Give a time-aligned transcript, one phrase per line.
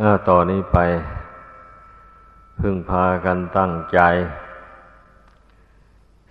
[0.00, 0.78] อาต่อนนี้ไป
[2.60, 4.00] พึ่งพากันตั้งใจ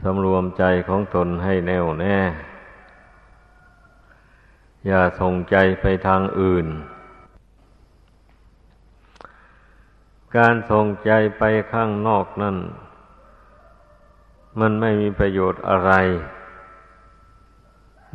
[0.04, 2.18] สำรวมใจของตนให้แน่วแน่
[4.88, 6.68] อย่าส่งใจไปทางอื่น
[10.38, 11.44] การส่งใจไป
[11.74, 12.58] ข้างนอกนั่น
[14.60, 15.92] มันไม่มีประโยชน์อะไร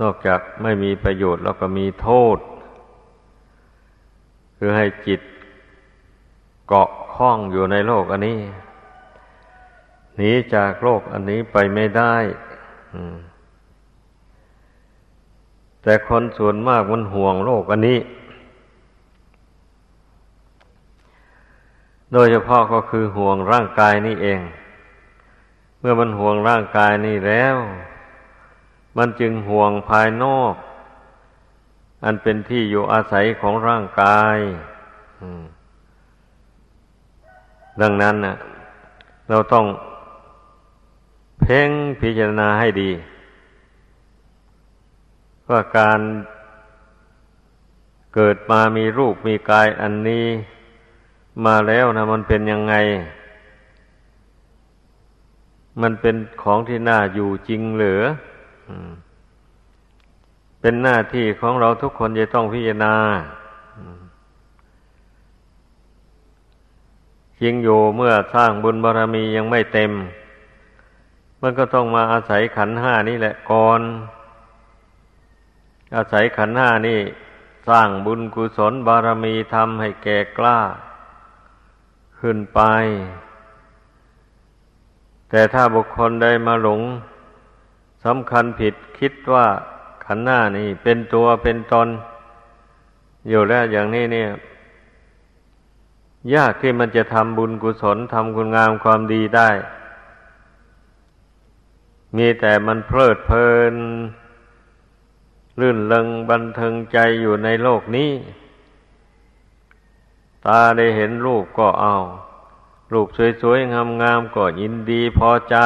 [0.00, 2.38] นอกจากไม่มีประโยชน์แล้วก็มีโทษ
[4.56, 5.20] คือให้จิต
[6.72, 8.40] เกาะข้องอยู่ในโลกอันนี้
[10.16, 12.14] หนีจากโลกอันนี้ไปไม่ได้
[15.82, 17.98] แต่คนส่วนมากมันห่วงโลกอันนี้
[22.12, 24.40] โดยเฉพาะก็คือห่วงร่างกายนี่เอง
[25.78, 27.56] เมื่อมันห่วงร่างกายนี่แล้ว
[28.96, 30.54] มันจึงห่วงภายนอก
[32.04, 34.36] อันเป็นที่อยู่อาศัยของร่างกาย
[35.22, 35.44] อืม
[37.80, 38.34] ดังนั้นนะ
[39.28, 39.66] เราต้อง
[41.40, 42.90] เพ่งพิจารณาให้ดี
[45.48, 46.00] ว่าการ
[48.14, 50.26] เกิดมามีรูปมีกายอันนี้
[51.46, 52.74] มาแล้วนะมันเป็นยังไง
[55.82, 58.00] มันเป็นของที่น่าอยู่จริงหรือ
[60.60, 62.94] เป็นหน้าที่ของเราทุกคนจะต้องพิจารณา
[67.40, 69.92] จริงอยู่เมื่อสร้างบุญบารรมียังไม่เต็ม
[71.40, 73.80] มันก็ต้องมาอาศัยขันห้านี่แหละก่อน
[75.96, 77.00] อาศัยขันห้านี่
[77.68, 80.58] สร้างบุญกุศลบารมีทำให้แก่กล้า
[82.18, 82.60] ขึ้นไป
[85.30, 86.80] แต่ถ้าบุคคลใดมาหลง
[88.04, 89.46] สำคัญผิดคิดว่า
[90.04, 91.88] ขันหน้านี่เป็นตัวเป็นตน
[93.28, 94.28] อยู่แล้วอย่างนี้เนี่ย
[96.34, 99.50] ยากที่มันจะทำบุญกุศลทำคุณงามความดีได้
[102.16, 103.74] มีแต่มันเพลิดเพลิน
[105.60, 108.12] ลื่นเลงบันเทิงใจอยู่ในโลกนี้
[110.46, 111.96] ตาได้เห็นรูปก็เอา
[112.92, 113.08] รูป
[113.40, 115.56] สวยๆ งามๆก็ยินดีพอใจ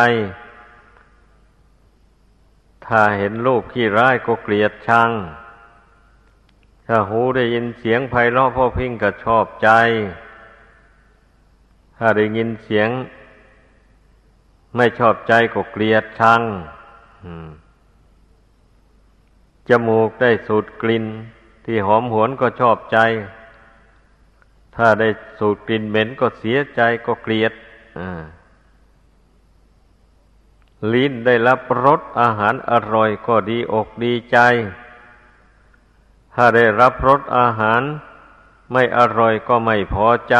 [2.87, 5.10] ถ้าเห็นรูปขี้ร้ายก็เกลียดชัง
[6.87, 9.69] ถ้าหูได้ยินเสียงไพเราะพ่อพิงก็ชอบใจ
[11.99, 12.88] ถ้าได้ยินเสียง
[14.77, 16.41] ไม่ชอบใจก็เกลียดชัง
[19.69, 21.05] จมูกได้สูดกลิ่น
[21.65, 22.99] ที่หอมหวนก็ชอบใจ
[24.77, 27.53] ถ้าได้สูดกลิ่นเหม็นก็เสียใจก็เกลียด
[30.93, 34.38] ลิ้นได้รับรสอาหารอร่อยก็ดีอกดีใจ
[36.34, 37.82] ถ้าได้รับรสอาหาร
[38.72, 40.37] ไม่อร่อยก็ไม่พอใจ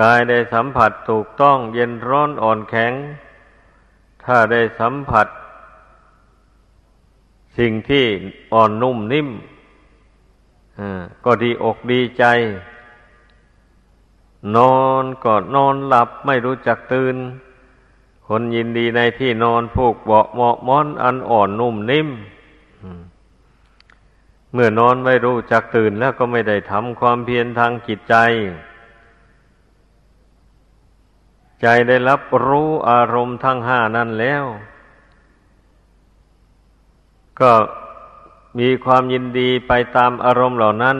[0.00, 2.92] กายได้สัมผัสถูกต้องเย็นร้อนอ่อนแข็ง
[4.24, 5.28] ถ้าได้สัมผัส
[7.58, 8.06] สิ่งที่
[8.52, 9.28] อ่อนนุ่มนิ่ม
[11.24, 12.24] ก็ดีอกดีใจ
[14.56, 17.16] นอนก็นอนหลับไม่รู้จักตื่น
[18.28, 22.08] คนยินดีในที่นอนผูกเบาเหมาะม้อนอันอ่อนนุ่มนิ่ม
[24.52, 28.14] เมื่อนอนไม่รู้จักตื่นแล้วก็ไม่ได้ทำความเพียรทางจิตใจ
[31.64, 34.44] ใจได้รับรู้อารมณ์ทั้งห้านั้นแล้ว
[37.40, 37.52] ก็
[38.58, 40.96] มีความยินดีไปตามอารมณ์เหล่านั้น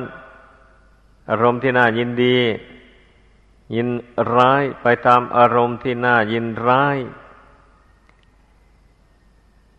[1.30, 2.38] อารมณ์ที่น่ายินดี
[3.74, 3.88] ยิน
[4.34, 6.98] ร้ายไปตามอารมณ์ที่น่ายินร้าย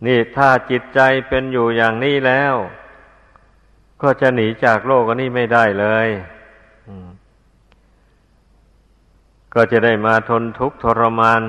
[0.06, 2.56] นี่ถ้าจิตใจเป็นอยู่อย่างนี้แล้ว
[4.02, 6.08] ก็จะหนีจากโลกนนี้ไม่ได้เลย
[6.88, 7.08] อืม
[9.58, 11.42] ก็จะได้มาทนทุกข์ทรมาน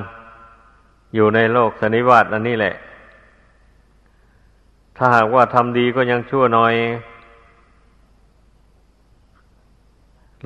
[1.14, 2.74] อยู่ในโลกสนิวาตอันนี้แหละ
[4.96, 6.74] ถ้าหากว่าทำดีก็ยังชั่วหน่อย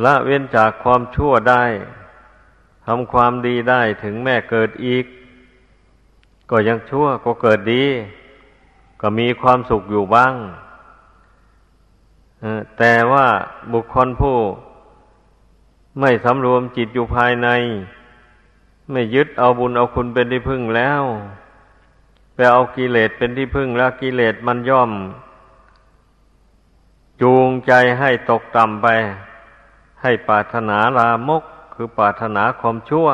[0.04, 1.64] ละเว้นจากความชั่วได้
[2.86, 5.04] ทำความดีได้ถึงแม่เกิดอีก
[6.50, 7.84] ก็ยังชั่วก็เกิดดี
[9.00, 10.34] ก็มีความสุขอยู่บ้าง
[12.78, 13.26] แต่ว่า
[13.72, 14.36] บุคคลผู้
[15.98, 17.48] ไม่สำรวมจิตอยู่ภายใน
[18.90, 21.02] ไม่ยึดเอาบุญเอาคุณเป็นที่พึ่งแล้ว
[22.34, 24.90] ไปเอากิเลสเป็นที่พึ่งแล้วกิเลสมันย่อม
[27.22, 28.86] จูงใจให้ตกต่ำไป
[30.02, 31.44] ให้ปรารถนาลามก
[31.74, 33.08] คือปรารถนาความชั่ว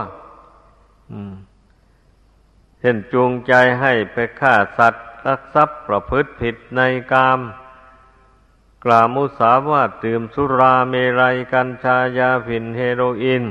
[2.80, 6.80] เช่นจูงใจให้ไปฆ่าสัตว์ลักทรัพย์ประพฤติผิดใน
[7.12, 7.38] กาม
[8.86, 13.44] กล่าวมุสาวาทดื่มสุราเมรัยกัญชายาฝิ่นเฮโรอีน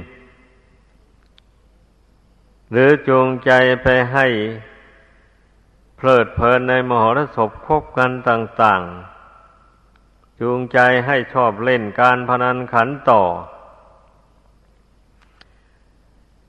[2.71, 3.51] หรือจูงใจ
[3.83, 4.27] ไปให้
[5.95, 8.81] เพลิดเพลินในมหรสพคบกันต่าง
[9.61, 13.23] ๆ จูงใจให้ชอบเล่นการพนันขันต่อ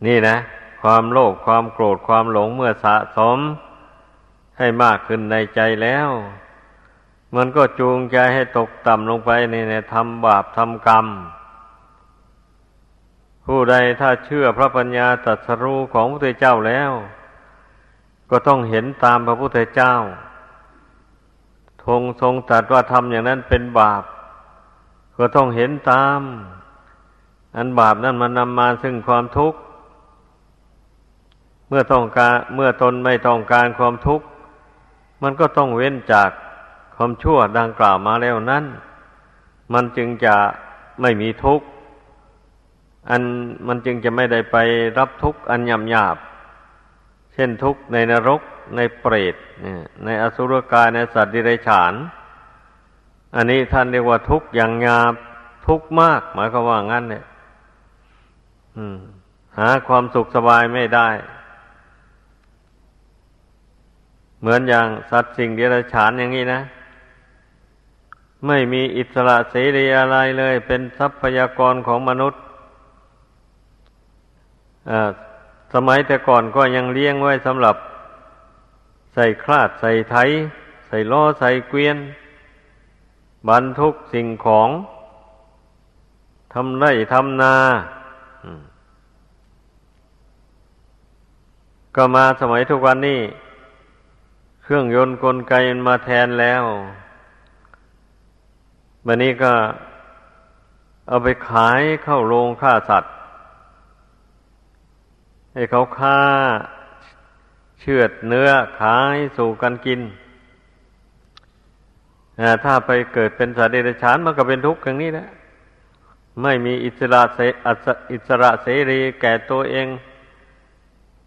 [0.07, 0.37] นี่นะ
[0.83, 3.39] ความโลภความโกรธความหลงเมื่อสะสม
[4.59, 6.11] ให้มากขึ้นในใจแล้ว
[7.35, 11.07] มันก็จูงใจให้ตกต่ำลงไปในในทำบาปทำกรรม
[13.47, 16.91] ผู้ใดถ้าเชื่อพระปัญญาตรัสรู้ของพระพุทธเจ้าแล้ว
[18.31, 19.95] ก็ต้องเห็นตามพระพุทธเจ้า
[21.85, 24.03] ทงทรงตรัสว่าทำอย่างนั้นเป็นบาป
[25.19, 26.21] ก็ต้องเห็นตาม
[27.57, 29.59] อันบาปนั้นมันนำมาซึ่งความทุกข์
[31.69, 34.27] เมื่อต้องการเมื่อตนไม่ต้องการความทุกข์
[35.23, 36.31] มันก็ต้องเว้นจาก
[36.97, 38.65] ความชั่วดังกล่าวมาแล้วนั้น
[39.75, 40.35] มันจึงจะ
[41.01, 41.67] ไม่มีทุกข์
[43.11, 43.23] อัน
[43.69, 44.57] มันจึงจะไม่ได้ไป
[44.99, 46.17] รับทุกข์อันยำหยาบ
[47.35, 48.41] เช่นทุกข์ในนรก
[48.77, 49.35] ในเปรต
[50.05, 51.93] ในอสุรกายในสัตว์ดิเรกชัน
[53.37, 55.15] อันนี้ท่านเรียกว่าทุกข์อย่างหยาบ
[55.67, 57.25] ทุกข์มาก หมายความว่างั้นเนี่ย
[59.59, 61.09] หาความสุขสบายไม่ได้
[64.41, 66.61] เหมือนอย่างสัตว์สิ่งเดรัจฉานอย่างนี้นะ
[68.47, 72.41] ไม่มีอิสระเสรีอะไรเลย เป็นทรัพยากรของมนุษย์
[75.75, 77.77] สมัยแต่ก่อนก็ยังเลี้ยงไว้สำหรับ
[79.15, 80.17] ใส่คลาดใส่ไถ
[80.87, 81.97] ใส่ล้อใส่เกวียน
[83.49, 84.69] บรรทุกสิ่งของ
[86.53, 87.57] ทำไร่ทำนา
[91.97, 93.21] ก็มาสมัยทุกวันนี้
[94.63, 95.55] เครื่องยนต์กลไก
[95.89, 96.65] มาแทนแล้ว
[99.07, 99.53] บันนี้ก็
[101.09, 103.13] เอาไปขายเข้าโรงฆ่าสัตว์
[105.55, 106.21] ให้เขาฆ่า
[107.81, 108.51] เชือดเนื้อ
[108.81, 110.01] ขายสู่กันกิน
[112.65, 115.29] ถ้าไปเกิดเป็นสัตว์เดรัจฉานมันก็เป็นทุกข์อย่างนี้แหละ
[116.43, 117.41] ไม่มีอิสระเส
[118.13, 119.87] อิสระเสรีแก่ตัวเอง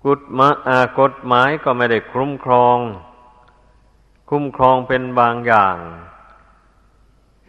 [0.05, 0.49] กฎมา
[0.99, 2.77] กฎหมายก็ไม่ได้คุ้มครอง
[4.29, 5.77] คุ้มครองเป็นบางอย่าง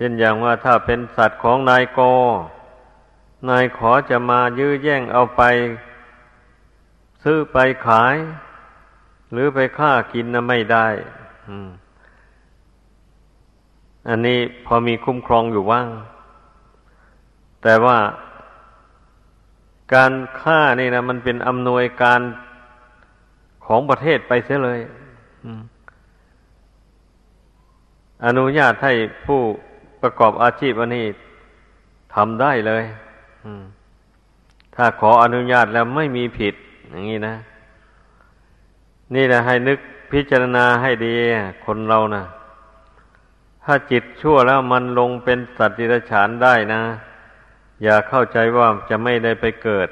[0.02, 2.00] ช่นอย่างว่าถ้าเป็นสัตว์ของนายโก
[3.50, 5.42] นายขอจะมายื้อแย่งเอาไป
[7.24, 8.16] ซื้อไปขาย
[9.32, 10.86] หรือไปฆ่ากินนะไม่ได้
[14.08, 15.88] อันนี้พอมีคุ้มครองอยู่ว่าง
[17.62, 17.98] แต่ว่า
[19.94, 22.20] การฆ่านี่นะมันเป็นอำนวยการ
[23.66, 24.80] ของประเทศไปเสียเลย
[25.44, 25.46] อ
[28.26, 28.92] อนุญาตให้
[29.26, 29.40] ผู้
[30.02, 31.06] ประกอบอาชีพอันนี้
[32.14, 32.84] ทำได้เลย
[34.74, 36.54] ถ้าขออนุญาตแล้วไม่มีผิด
[36.90, 37.36] อย่างนี้นะ
[39.14, 39.78] นี่แหละให้นึก
[40.12, 41.14] พิจารณาให้ดี
[41.64, 42.24] คนเรานะ
[43.64, 46.82] ถ้าจิตชั่วแล้วมันลงเป็นสัตว์ดิรฉานได้นะ
[47.82, 49.88] อย่าเข้าใจว่าจะไม่ได้ไปเกิด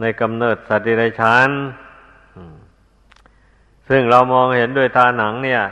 [0.00, 1.48] ในกำเนิดสัตว์ดิรฉาน
[3.88, 5.62] ซึ่งเรามองเห็นด้วยตาหนังเนี่ย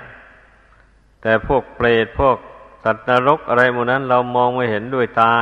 [1.22, 2.36] แต่พวกเปรตพวก
[2.82, 5.34] สัตว์นรกอะไรหมดนั้นเรามองไม่เห็นด้วยตา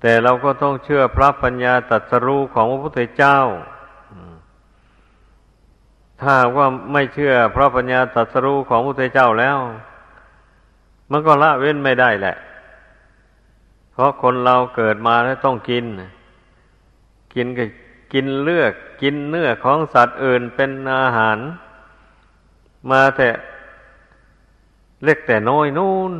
[0.00, 3.38] แต่เราก็ต้องเชื่อพระปัญญาตรัสรู้ของพระพุทธเจ้า
[6.20, 9.58] ถ้าว่าไม่เชื่อพระปัญญาตรัสรู้ของพระพุทธเจ้าแล้ว
[11.10, 12.36] มันก็ละเว้นไม่ได้แหละ
[13.92, 15.84] เพราะคนเราเกิดมาแล้วต้องกิน
[17.34, 17.64] กินก็
[18.12, 18.72] กินเลือก
[19.02, 21.38] กินเนื้อของสัตว์อื่นเป็นอาหาร
[22.90, 23.28] มาแต่
[25.04, 26.12] เล็กแต่น้อยนู่น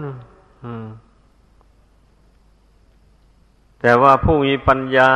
[3.80, 5.12] แต่ว่าผู้มีปัญญา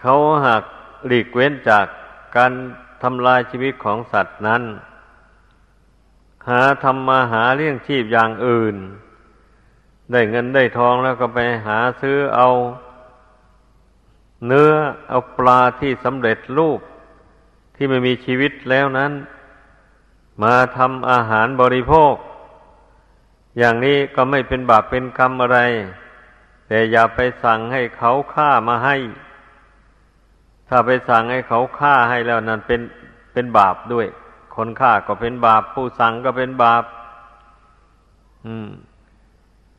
[0.00, 0.14] เขา
[0.46, 0.62] หาก
[1.06, 1.86] หลีกเว้นจาก
[2.36, 2.52] การ
[3.02, 4.62] ทำลายชีวิตของสัตว์นั้น
[6.48, 8.76] หาทำมาหาเลี้ยงชีพอย่างอื่น
[10.12, 12.48] ได้เงินได้ทองแล้วก็ไปหาซื้อเอา
[14.46, 14.72] เนื้อ
[15.08, 16.80] เอาปลาที่สำเร็จรูป
[17.74, 19.12] ที่ไม่มีชีวิตแล้วนั้น
[20.42, 22.14] มาทำอาหารบริโภค
[23.58, 25.58] อย่างนี้ก็ไม่เป็นบาปเป็นกรรมอะไร
[26.66, 28.96] แต่อย่าไปสั่งให้เขาฆ่ามาให้
[30.68, 32.80] ถ้าไปสั่งให้เขาฆ่าให้แล้วนั่นเป็น
[33.32, 34.06] เป็นบาปด้วย
[34.54, 36.84] คนฆ่าก็เป็นบาป ผู้สั่งก็เป็นบาป
[38.46, 38.68] อืม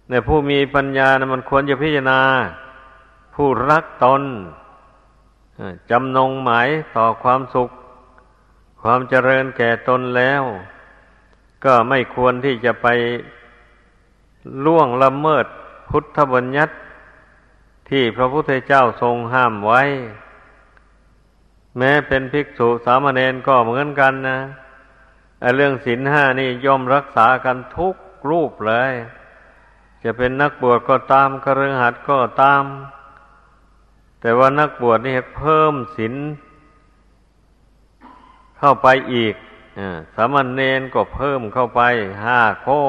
[0.10, 2.22] เนี่ผู้มีปัญญานะมันควรจะพิจารณา
[3.36, 4.24] ผู้รักตน
[5.90, 7.70] จำนงหมายต่อความสุข
[8.82, 10.44] ความเจริญแก่ตนแล้ว
[11.66, 12.88] ก็ไม่ควรที่จะไป
[14.66, 15.46] ล่วงละเมิด
[15.90, 16.76] พุทธบัญญัติ
[17.90, 19.82] ที่พระพุทธเจ้าทรงห้ามไว้
[21.78, 24.40] แม้เป็นภิกษุสามเณรก็เหมือนกันนะ
[25.56, 27.96] เรื่องศีลห้านี่ย่อมรักษากันทุก
[28.30, 28.94] รูปเลย
[30.04, 32.64] จะเป็นนักบวชก็ตามเคฤหัสถ์ก็ตาม
[34.22, 36.14] แต่ว่านักบวชนี่เพิ่มศีล
[38.60, 39.36] เข้าไปอีก
[40.16, 41.82] สามเณรก็เพิ่มเข้าไป
[42.26, 42.82] ห้าข้อ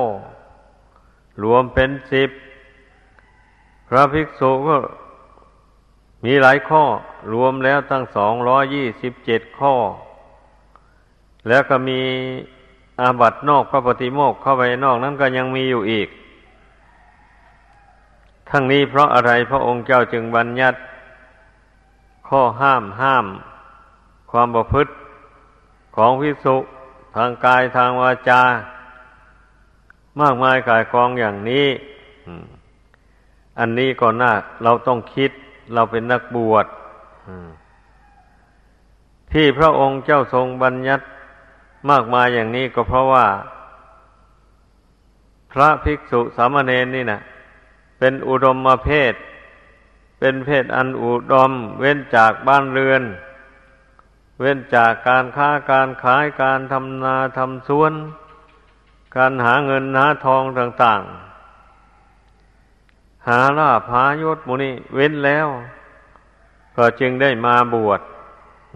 [1.42, 2.30] รวมเป็นสิบ
[3.88, 4.76] พระภิกษุก็
[6.24, 6.84] มีหลายข้อ
[7.32, 9.74] รวมแล้วตั้งสองร้อยี่สิบเจ็ดข้อ
[11.48, 12.00] แล้วก็มี
[13.00, 16.08] อาบัตนอกพระปฏิโมกเข้าไปนอกนั้นก็ยังมีอยู่อีก
[18.50, 20.78] ทั้งนี้เพราะอะไรพระองค์เจ้าจึงบัญญัติ
[22.28, 23.26] ข้อห้ามห้าม
[24.30, 24.92] ความประพฤติ
[25.96, 26.56] ของพิสุ
[27.16, 28.42] ทางกายทางวาจา
[30.20, 31.66] มากมายกายกองอย่างนี้
[33.58, 34.32] อันนี้ก่อนหน้า
[34.62, 35.30] เราต้องคิด
[35.74, 36.66] เราเป็นนักบวช
[39.32, 41.04] ที่พระองค์เจ้าทรงบัญญัติ
[41.90, 43.26] มากมายอย่างนี้ก็เพราะว่า
[45.52, 47.20] พระภิกษุสามเณรนี่นะ
[47.98, 49.14] เป็นอุดมมาเพศ
[50.18, 53.02] เป็นเพศอันอุดม เว้นจากบ้านเรือน
[54.40, 57.92] เว้นจากการค้าการขายการทำนาทำสวน
[59.16, 61.02] การหาเงินหาทองต่าง
[62.44, 65.48] ๆ หาลาภายศมุนีเว้นแล้ว
[66.76, 68.00] ก็จึงได้มาบวช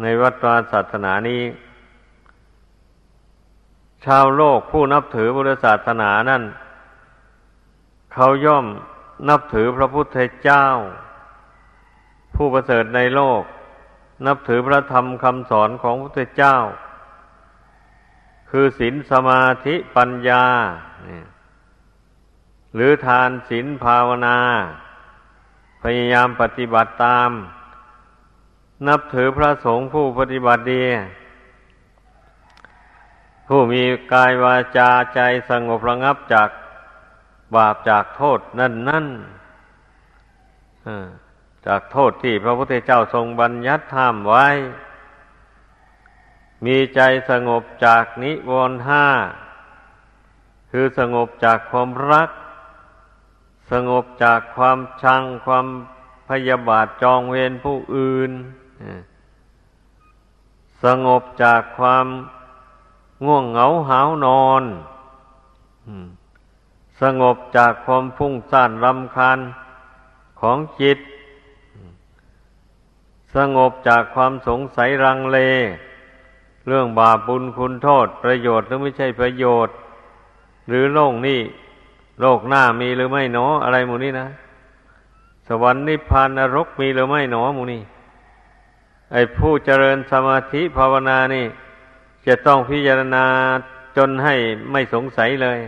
[0.01, 1.43] ในวัฏศาสนานี้
[4.05, 6.43] ชาวโลกผู้นับถือพุทธศาสนานั่น
[8.13, 8.67] เขาย่อม
[9.29, 10.65] นับถือพระพุทธเจ้า
[12.35, 13.43] ผู้ประเสริฐในโลก
[14.27, 16.57] นับถือพระธรรมคำสอนของพระพุทธเจ้า
[18.51, 20.45] คือศีลสมาธิปัญญา
[22.75, 24.39] หรือทานศีลภาวนา
[25.83, 27.31] พยายามปฏิบัติตาม
[28.89, 30.85] นับถือพระสงฆ์ผู้ปฏิบัติดี
[33.49, 36.49] ผู้มีกายวาจาใจสงบระงับจาก
[37.55, 39.07] บาปจากโทษนั่นนั่น
[41.67, 44.47] จากโทษที่พระพุทธเจ้าทรงบัญญัติห้ามไว้
[46.65, 49.07] มีใจสงบจากนิวรณ์ห้า
[50.71, 52.31] คือสงบจากความรัก
[53.73, 55.67] สงบจากความชัง ความ
[56.29, 58.31] พยาบาทจองเวรผู้อื่น
[60.85, 62.07] สงบจากความ
[63.25, 64.63] ง่วงเหงาหาวนอน
[67.03, 69.39] สงบจากความฟุ้งซ่านรำคาญ
[70.41, 70.99] ของจิต
[73.37, 75.39] สงบจากความสงสัยรังเล
[76.67, 79.75] เรื่องบาปบุญคุณโทษ ประโยชน์หรือไม่ใช่ประโยชน์
[80.69, 81.41] หรือโลกนี้
[82.21, 84.29] โลกหน้ามีหรือไม่หนออะไรหมูนี้นะ
[85.49, 87.83] สวรรค์นิพพานนรกมีหรือไม่หนอหมูนี้
[89.13, 91.47] ไอ้ผู้เจริญสมาธิภาวนานี่
[92.27, 93.25] จะต้องพิจารณา
[93.97, 94.35] จนให้
[94.73, 95.59] ไม่สงสัยเลย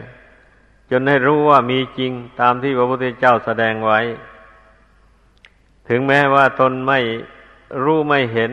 [0.91, 4.01] จนให้รู้ว่ามีจริงตามที่พระพุทธเจ้าแสดงไว้
[5.89, 7.01] ถึงแม้ว่าตนไม่
[7.83, 8.53] รู้ไม่เห็น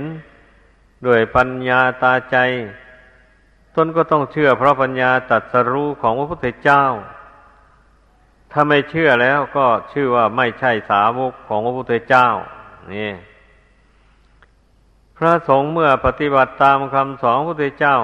[1.06, 2.38] ด้วยปัญญาตาใจ
[3.76, 6.84] ตนก็ต้องเชื่อเพราะปัญญาตัดสรู้ของพระพุทธเจ้า
[8.52, 12.28] ถ้าไม่เชื่อแล้วก็ชื่อว่าไม่ใช่สาวกของพระพุทธเจ้า
[12.94, 13.12] นี่
[15.18, 17.98] พระสงฆ์เมื่อปฏิบัติตามคำสอนพระพุทธเจ้า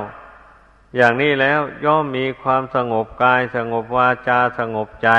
[0.96, 5.10] อย่างนี้แล้วย่อมมีความสงบกายสงบวาจาสงบใจ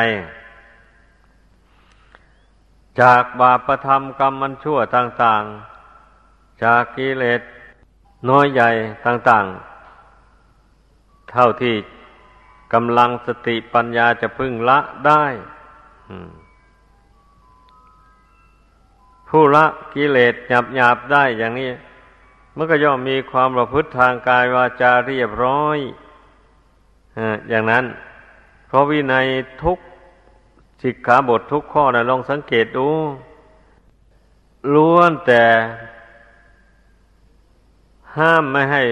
[3.01, 5.70] จากบาปประทำกรรมมันชั่วต่าง ๆ
[6.63, 7.41] จากกิเลส
[8.29, 8.71] น้อยใหญ่
[9.07, 9.47] ต่าง
[10.41, 11.77] ๆ เท่าที่
[12.73, 15.25] กำลังสติปัญญาจะพึ่งละได้
[19.29, 21.71] ผู้ละกิเลสหยาบหยาบได้อย่างนี้
[22.57, 25.79] มันก็ย่อมมีความประพฤติทางกายวาจาเรียบร้อย
[27.49, 27.85] อย่างนั้น
[28.67, 29.27] เพราะวินัย
[29.63, 29.79] ทุก
[30.83, 32.89] สิกขาบททุกข้อนะลองสังเกตดู
[34.75, 35.43] ล้วนแต่
[38.19, 38.83] ห้ามไม่ให้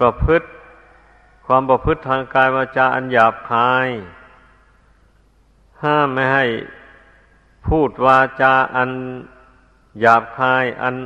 [0.00, 0.46] ประพฤติ
[1.46, 3.88] ความประพฤติทางกายวาจาอันหยาบคาย
[5.82, 6.44] ห้ามไม่ให้
[7.68, 8.90] พูดวาจาอัน
[10.00, 10.96] หยาบคายอัน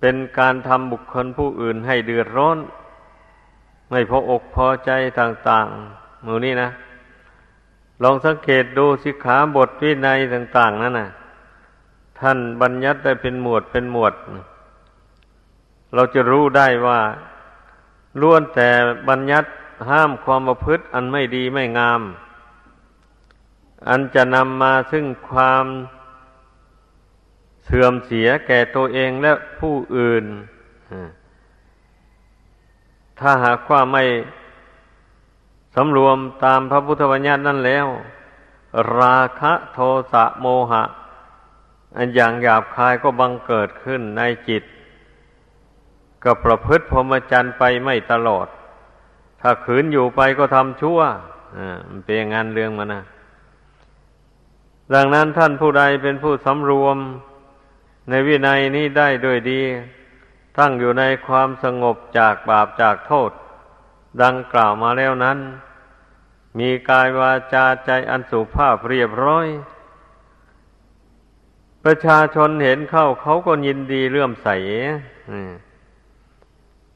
[0.00, 2.58] เป็นการทำบุคคลผู้อื่นให้เดือดร้อน
[3.90, 6.70] ไม่พออกพอใจต่างๆมือนี้นะ
[8.02, 11.08] ลองสังเกตดูสิขาบทวินัยต่าง ๆ นั่นนะ
[12.20, 14.14] ท่านบัญญัติได้เป็นหมวดเป็นหมวด
[15.94, 17.00] เราจะรู้ได้ว่า
[18.20, 18.70] ล้วนแต่
[19.08, 19.48] บัญญัติ
[19.90, 22.00] ห้ามความประพฤติอันไม่ดีไม่งาม
[23.88, 25.64] อันจะนำมาซึ่งความ
[27.64, 30.24] เสื่อมเสียแก่ตัวเองและผู้อื่น
[33.18, 34.04] ถ้าหากว่าไม่
[35.74, 37.86] สำรวมตามพระพุทธบัญญัตินั่นแล้ว
[38.98, 39.78] ราคะโท
[40.12, 40.84] สะโมหะ
[41.96, 44.62] อันอย่างหยาบคายก็บังเกิดขึ้นในจิต
[46.24, 48.46] ก็ประพฤติพรหมจรรย์ไปไม่ตลอด
[49.40, 51.00] ถ้าขืนอยู่ไปก็ทำชั่ว
[51.88, 53.02] มันเป็นอย่านเรื่องมันนะ
[54.94, 56.96] ดังนั้นท่านผู้ใดเป็นผู้สำรวม
[58.08, 59.62] ในวินัยนี้ได้ด้วยดี
[60.58, 63.30] ตั้งอยู่ในความสงบจากบาปจากโทษ
[64.22, 65.38] ดังกล่าวมาแล้วนั้น
[66.58, 69.46] มีกายวาจาใจอันสุภาพเรียบร้อย
[71.84, 74.48] ประชาชนเห็นเข้าเขาก็ยินดีเลื่อมใส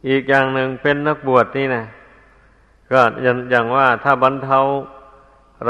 [0.09, 1.85] อีกอย่างหนึ่งเป็นนักบวชนี่นะ
[2.91, 3.01] ก็
[3.51, 4.59] อย่างว่าถ้าบรรเทา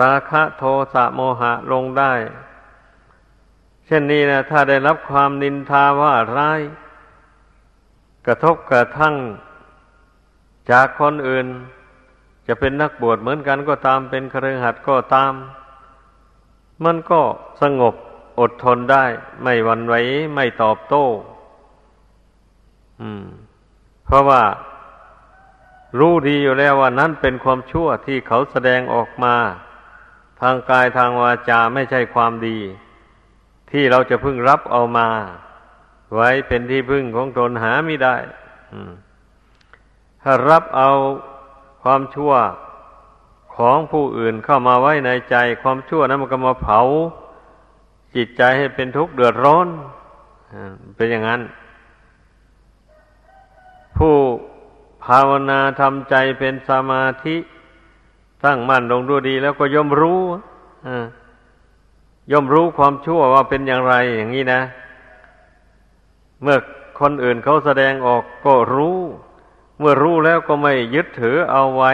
[0.00, 2.12] ราคะโทสะโมหะลงได้
[3.86, 6.60] เช่นนี้นะถ้าได้รับความนินทาว่าร้าย
[8.26, 9.14] กระทบกระทั่ง
[10.70, 11.46] จากคนอื่น
[12.46, 15.32] จะเป็นนักบวชเหมือนกันก็ตามเป็นครือขัดก็ตาม
[16.84, 17.20] มันก็
[17.62, 17.94] สงบ
[18.40, 19.04] อดทนได้
[19.42, 19.94] ไม่วันไหว
[20.34, 21.04] ไม่ตอบโต้
[23.00, 23.24] อืม
[24.12, 24.42] ราะว่า
[25.98, 29.34] รู้ดีอยู่แล้วว่านั้นเป็นความชั่วที่เขาแสดงออกมา
[30.40, 32.58] ทางกายทางวาจาไม่ใช่ความดี
[33.70, 35.08] ที่เราจะพึ่งรับเอามา
[36.14, 38.16] ไว้เป็นที่พึ่งของตนหาไม่ได้
[40.22, 40.90] ถ้ารับเอา
[41.82, 42.32] ความชั่ว
[43.56, 46.80] ของผู้อื่นเข้ามาไว้ในใจ ความชั่วนั้นมันก็มาเผา
[48.16, 49.68] จิตใจให้เป็นทุกข์เดือดร้อน
[50.96, 51.40] เป็นอย่างนั้น
[53.96, 54.16] ผู้
[55.04, 57.36] ภาวนาทำใจเป็นสมาธิ
[58.44, 60.20] ตั้งมั่นลงดูดี แล้วก็ย่อมรู้
[62.32, 64.62] ย่อมรู้ความชั่วว่าเป็นอย่างไรอย่างนี้นะ
[66.42, 66.58] เมื่อ
[67.00, 68.98] คนอื่นเขาแสดงออกก็รู้
[69.78, 71.92] เมื่อรู้แล้วก็ไม่ยึดถือเอาไว้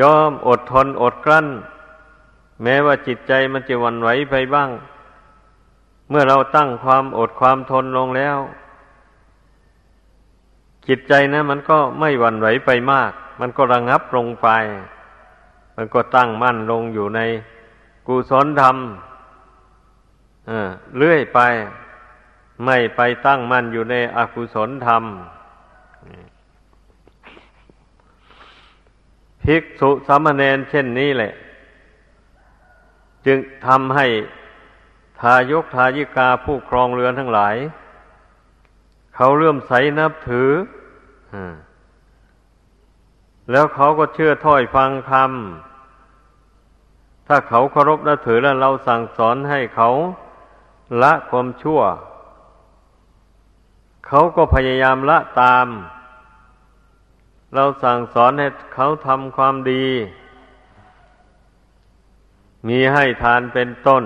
[0.00, 1.46] ยอมอดทนอดกลั้น
[2.62, 4.70] แม้ว่าจิตใจมันจะวันไหวไปบ้าง
[6.10, 8.38] เมื่อเราตั้งความอดความทนลงแล้ว
[10.88, 14.48] จิตใจนะ มันก็ไม่หวั่นไหวไปมาก มันก็ระงับลงไป
[15.76, 17.20] มันก็ตั้งมั่นลงอยู่ใน
[18.06, 18.76] กุศลธรรม
[20.96, 21.40] เลื่อยไป
[22.64, 25.04] ไม่ไปตั้งมั่นอยู่ในอกุศลธรรม
[29.42, 31.32] ภิกษุสามเณรเช่นนี้แหละ
[33.26, 34.06] จึงทำให้
[35.20, 37.56] ทายกทายิกาผู้ครองเรือนทั้งหลาย
[39.14, 40.50] เขาเลื่อมใสนับถือ
[41.34, 41.36] อ
[43.50, 49.90] แล้วเขาก็เชื่อถ้อยฟังคำถ้าเขาเคารพนับถือแล้วเราสั่งสอนให้เขา
[51.02, 51.80] ละความชั่ว
[54.06, 55.66] เขาก็พยายามละตาม
[57.54, 59.86] เราสั่งสอนให้เขาทำความดี
[62.68, 64.04] มีให้ทานเป็นต้น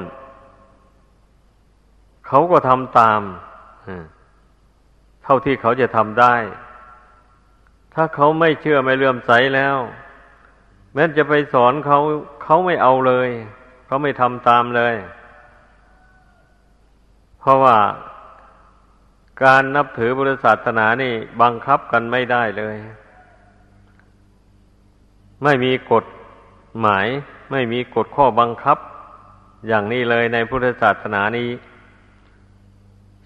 [2.27, 3.21] เขาก็ทำตาม
[5.29, 6.35] เท่าที่เขาจะทำได้
[7.95, 9.77] ถ้าเขาไม่เชื่อไม่เลื่อมใสแล้ว
[10.95, 11.99] แม้จะไปสอนเขา
[12.43, 13.29] เขาไม่เอาเลย
[13.87, 14.95] เขาไม่ทำตามเลย
[17.41, 17.77] เพราะว่า
[19.45, 21.13] การนับถือบุริศาสนานี่
[21.43, 22.77] บังคับกันไม่ได้เลย
[25.45, 26.05] ไม่มีกฎ
[26.81, 27.07] หมาย
[27.53, 28.79] ไม่มีกฎข้อบังคับ
[29.69, 31.49] อย่างนี้เลยในพุทธศาสนานี้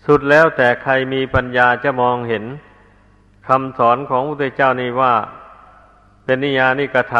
[0.06, 2.44] สุดแล้วแต่ใครมีปัญญาจะมองเห็น
[3.48, 5.14] คำสอนของพระพุทธเจ้านี่ว่า
[6.24, 7.16] เป็นนิยานิกระท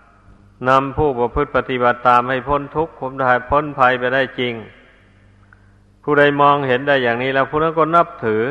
[0.00, 4.54] ำนำผู้ประพฤติปฏิบัติตามให้พ้นทุกข์พ้นภัยพ้นภัยไปได้จริง
[6.02, 8.42] ผู้ใดมองเห็นได้อย่างนี้แล้วผู้นั้นก็นับถือ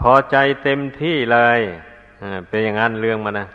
[0.00, 1.60] พอใจเต็มที่เลย
[2.48, 3.46] เป็นอย่างนั้นเรื่องมันนะ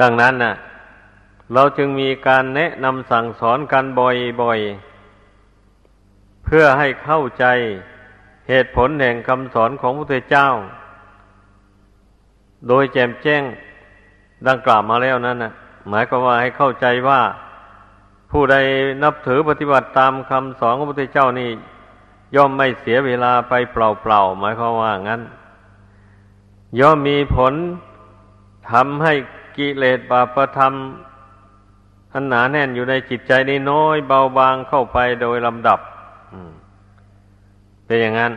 [0.00, 0.54] ดังนั้นน่ะ
[1.54, 4.89] เราจึงมีการแนะนำสั่งสอนกันบ่อยๆ
[6.50, 7.44] พื่อให้เข้าใจ
[8.48, 10.48] เหตุผลแห่งคำสอนของพระพุทธเจ้า
[12.68, 13.42] โดยแจมแจ้ง
[14.48, 15.52] ดังกล่าวมาแล้วนั้นนะ
[15.88, 17.20] หมายความว่าให้เข้าใจว่า
[18.30, 18.56] ผู้ใด
[19.02, 21.50] นับถือปฏิบัติตามคำสอนของพระพุทธเจ้านี่
[22.36, 25.22] ย่อมไม่เสียเวลาไปเปล่าๆหมายความว่างั้น
[26.80, 27.54] ย่อมมีผล
[28.70, 29.14] ทำให้
[29.56, 30.72] กิเลสบาปธรรม
[32.12, 35.80] อันหนาแน่นอยู่ในจิตใจนี้น้อยเบาบางเข้าไปโดยลำดับ
[37.90, 38.32] เป็นอย่างนั้น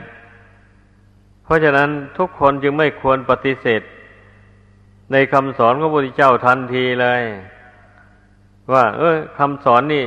[1.44, 3.82] เพราะฉะนั้นทุกคนจึงไม่ควรปฏิเสธ
[5.12, 7.24] ในคำสอนของพระพุทธเจ้าทันทีเลย
[8.74, 10.06] ว่า เออคำสอนนี่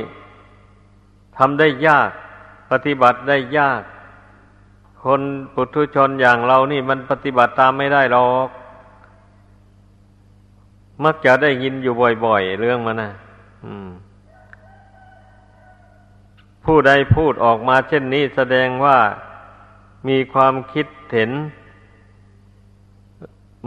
[1.37, 2.09] ทำได้ยาก
[2.71, 3.81] ปฏิบัติได้ยาก
[5.03, 5.21] คน
[5.53, 8.49] ปุถุชนอย่างเรานี่มันปฏิบัติตามไม่ได้หรอก
[11.03, 11.93] มักจะได้ยินอยู่
[12.25, 13.11] บ่อย ๆ เรื่องมันนะ
[16.65, 18.97] ผู้ใดพูดออกมาเช่นนี้แสดงว่า
[20.07, 21.31] มีความคิดเห็น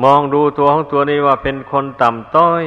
[0.03, 2.65] มองดูตัวของตัวนี้ว่าเป็นคนต่ำต้อย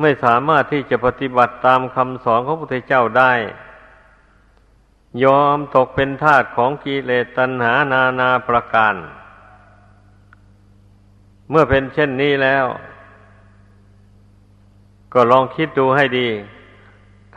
[0.00, 3.32] ไม่สามารถที่จะปฏิบัติตามคำสอนของพระพุทธเจ้าได้
[5.24, 8.94] ยอมตกเป็นทาสของกิเลสตัณหานานาประการ
[11.50, 12.66] เมื่อเป็นเช่นนี้แล้ว
[15.12, 16.28] ก็ลองคิดดูให้ดี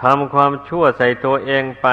[0.02, 1.88] ทำความชั่วใส่ตัวเองไป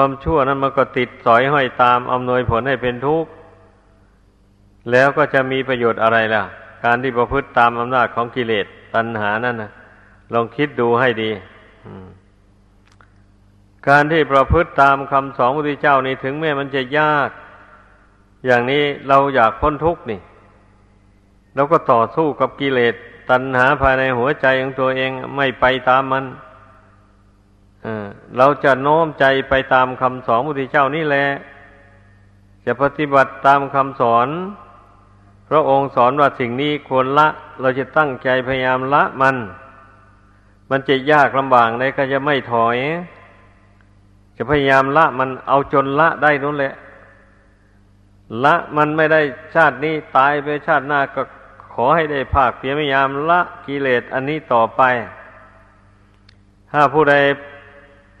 [0.00, 3.30] ความชั่วนั้นมันก็ติดสอยห้อยตามอำนวยผลให้เป็นทุกข์
[4.90, 6.44] แล้วก็จะมีประโยชน์อะไรล่ะ
[6.84, 9.70] การที่ประพฤติตามอำนาจของกิเลสตัณหานั่นนะ
[10.34, 11.30] ลองคิดดูให้ดี
[13.88, 17.30] การที่ประพฤติตามคำสอนพระพุทธเจ้านี่ถึงแม้มันจะยาก
[18.46, 20.20] อย่างนี้เราอยากพ้นทุกข์นี่
[21.54, 22.94] เราก็ต่อสู้กับกิเลส
[23.30, 26.24] ตัณหาภายในหัวใจของตัวเองไม่ไปตามมัน
[28.36, 31.26] เราจะโน้มใจไปตามคำสอนพระพุทธเจ้านี่แหละ
[32.66, 34.28] จะปฏิบัติตามคำสอน
[35.48, 37.28] พระองค์สอนว่าสิ่งนี้ควรละ
[37.60, 39.36] เราจะตั้งใจพยายามละมัน
[40.70, 42.76] มันจะยากลำบากเลยก็จะไม่ถอย
[44.36, 46.74] จะพยายามละมันเอาจนละได้นั่นแหละ
[48.44, 49.20] ละมันไม่ได้
[49.54, 51.22] ชาตินี้ตายไปชาติหน้าก็
[51.74, 54.82] ขอให้ได้ภาคเพียรพยายามละกิเลสอันนี้ต่อไป
[56.70, 57.14] ถ้าผู้ใด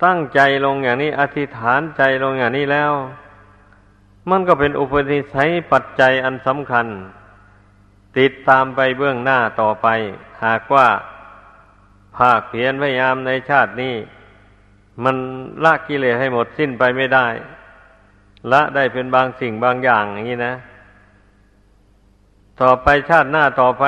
[0.04, 2.92] ตั้งใจลงอย่างนี้ อธิษฐานใจลงอย่างนี้แล้ว
[4.30, 6.86] มันก็เป็นอุปนิสัยปัจจัยอันสำคัญ
[8.18, 9.86] ติดตามไปเบื้องหน้าต่อไป
[10.44, 10.88] หากว่า
[12.16, 13.94] ภาคเพียรพยายามในชาตินี้
[15.04, 15.16] มัน
[15.64, 17.26] ละกิเลสให้หมดสิ้นไปไม่ได้
[18.52, 20.54] ละได้เป็นบางสิ่งบางอย่างอย่างนี้นะ
[22.62, 23.84] ต่อไปชาติหน้าต่อไป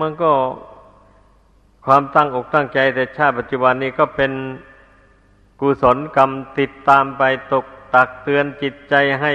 [0.00, 0.32] มันก็
[1.86, 4.32] ความตั้งอกตั้งใจแต่ชาติปัจจุบันนี้ก็เป็น
[5.62, 7.22] กุศลกรรมติดตามไป
[7.52, 9.32] ตกตักเตือนจิตใจให้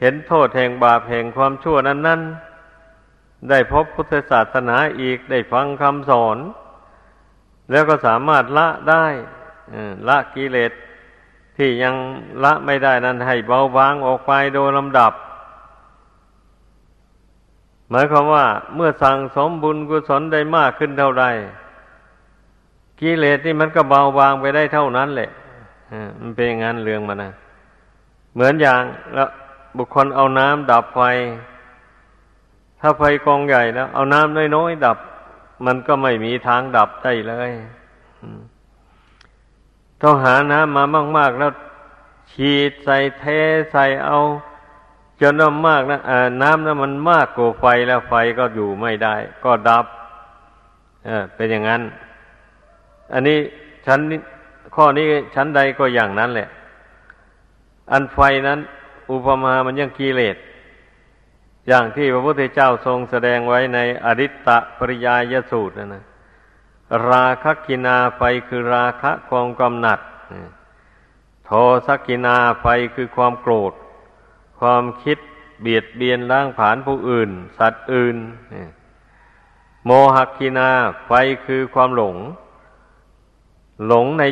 [0.00, 2.20] เห็นโทษแห่งบาปแห่งความชั่วนั้นนั้น
[3.50, 6.38] ได้พบพุทธศาสนาอีกได้ฟังคำสอน
[7.70, 9.06] แล้วก็สามารถละได้
[10.08, 10.72] ละกิเลส
[11.56, 11.94] ที่ยัง
[12.44, 15.12] ละไม่ได้นั้นให้เบาบางออกไปโดยลำดับ
[17.90, 21.24] หมายความว่าเมื่อสั่งสมบุญกุศลได้มากขึ้นเท่าไร
[23.04, 25.30] กิเลสนี่มันก็เบาบางไปได้เท่านั้นแหละ
[26.20, 27.32] มันเป็นอย่างนั้นเรื่องมันนะ
[28.34, 28.82] เหมือนอย่าง
[29.14, 29.28] แล้ว
[29.76, 31.00] บุคคลเอาน้ำดับไฟ
[32.80, 34.98] ถ้าไฟกองใหญ่แล้ว เอาน้ำน้อยๆดับ
[35.66, 37.50] มันก็ไม่มีทางดับได้เลย
[40.02, 40.84] ต้องหาน้ำมา
[41.18, 41.52] มาก ๆ แล้ว
[42.32, 43.24] ฉีดใส่เท
[43.72, 44.18] ใส่เอา
[45.20, 45.98] จนน้ำมากนะ
[46.42, 49.14] น้ำนั้นมันมากกว่าไฟแล้วไฟก็อยู่ไม่ได้
[49.44, 49.86] ก็ดับ
[51.34, 51.82] เป็นอย่างนั้น
[53.12, 53.38] อันนี้
[53.86, 54.00] ชั้น
[54.74, 56.48] ข้อนี้ชั้นใดก็อย่างนั้นแหละ
[57.92, 58.58] อันไฟนั้น
[59.10, 60.36] อุปมามันยังกิเลส
[61.68, 66.04] อย่างที่พระพุทธเจ้าทรงแสดงไว้ในอริตตะปริยายสูตรนะนะ
[67.08, 70.00] ราคกินาไฟคือราคะความกำหนัด
[71.46, 71.50] โท
[71.86, 73.72] สกินาไฟคือความโกรธ
[74.60, 75.18] ความคิด
[75.60, 78.16] เบียดเบียนล้างผานผู้อื่น สัตว์อื่น
[79.84, 80.70] โมหกินา
[81.06, 81.12] ไฟ
[81.46, 82.16] คือความหลง
[83.86, 84.24] หลงใน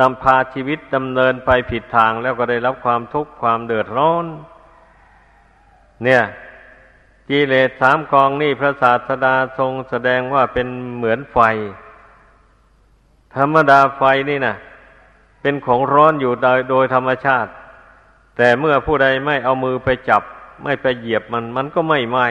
[0.00, 4.26] ดำพาชีวิตดำเนินไปผิดทางแล้วก็ได้รับความทุกข์ความเดือดร้อน
[6.04, 6.22] เนี่ย
[7.28, 10.66] กิเลสสามกองนี่พระศาสดาทรงแสดงว่าเป็น
[10.96, 11.38] เหมือนไฟ
[13.36, 14.56] ธรรมดาไฟนี่นะ
[15.40, 17.50] เป็นของร้อนอยู่โดยโดยธรรมชาติ
[18.36, 20.22] แต่เมื่อผู้ใดไม่เอามือไปจับ
[20.64, 22.26] ไม่ไปเหยียบมันมันก็ไม่ไหม้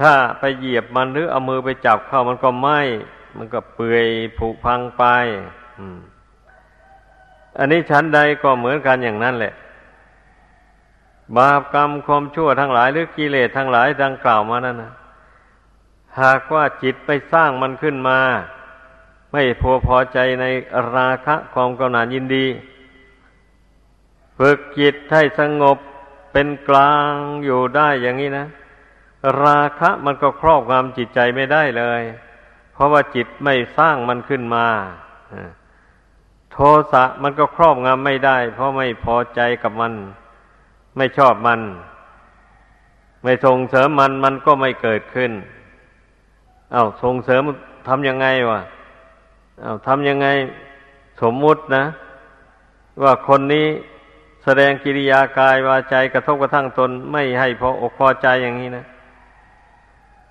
[0.00, 2.80] ถ้าไปเหยียบมันหรือเอามือไปจับเข้ามันก็ไหม้
[3.36, 5.04] มันก็เปื่อยผุพังไป
[7.58, 9.54] อันนี้ชั้นใดก็เหมือนกันอย่างนั้นแหละ
[11.36, 14.92] บาปกรรมความชั่วทั้งหลาย หรือกิเลสทั้งหลายดังกล่าวมานั่นนะ
[16.20, 18.18] หากว่าจิตไปสร้างมันขึ้นมา
[19.32, 20.44] ไม่พอพอใจใน
[20.94, 22.46] ราคะความกำหนัดยินดี
[24.38, 25.78] ฝึกจิตให้สงบ
[26.32, 27.12] เป็นกลาง
[27.44, 28.46] อยู่ได้อย่างนี้นะ
[29.44, 32.02] ราคะมันก็ครอบงำจิตใจไม่ได้เลย
[32.76, 34.66] เพราะว่าจิตไม่สร้างมันขึ้นมา
[36.52, 36.58] โท
[36.92, 39.92] สะมันก็ครอบงำไม่ได้ เพราะไม่พอใจกับมัน
[40.96, 41.60] ไม่ชอบมัน
[43.22, 45.32] ไม่ส่งเสริมมันมันก็ไม่เกิดขึ้น
[46.72, 47.42] เอา้าส่งเสริม
[47.88, 48.60] ทำยังไงวะ
[49.60, 50.28] เอา้าทำยังไง
[51.22, 51.84] สมมุตินะ
[53.02, 53.66] ว่าคนนี้
[54.44, 58.84] แสดงกิริยากายวาใจกระทบกระทั่งตนไม่ให้พออกพอใจอย่างนี้นะ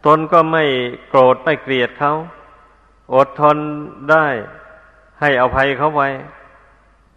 [0.05, 0.63] ตนก็ไม่
[1.09, 2.13] โกรธไม่เกลียดเขา
[3.15, 3.57] อดทน
[4.11, 4.25] ได้
[5.19, 6.09] ให้อภัยเขาไว้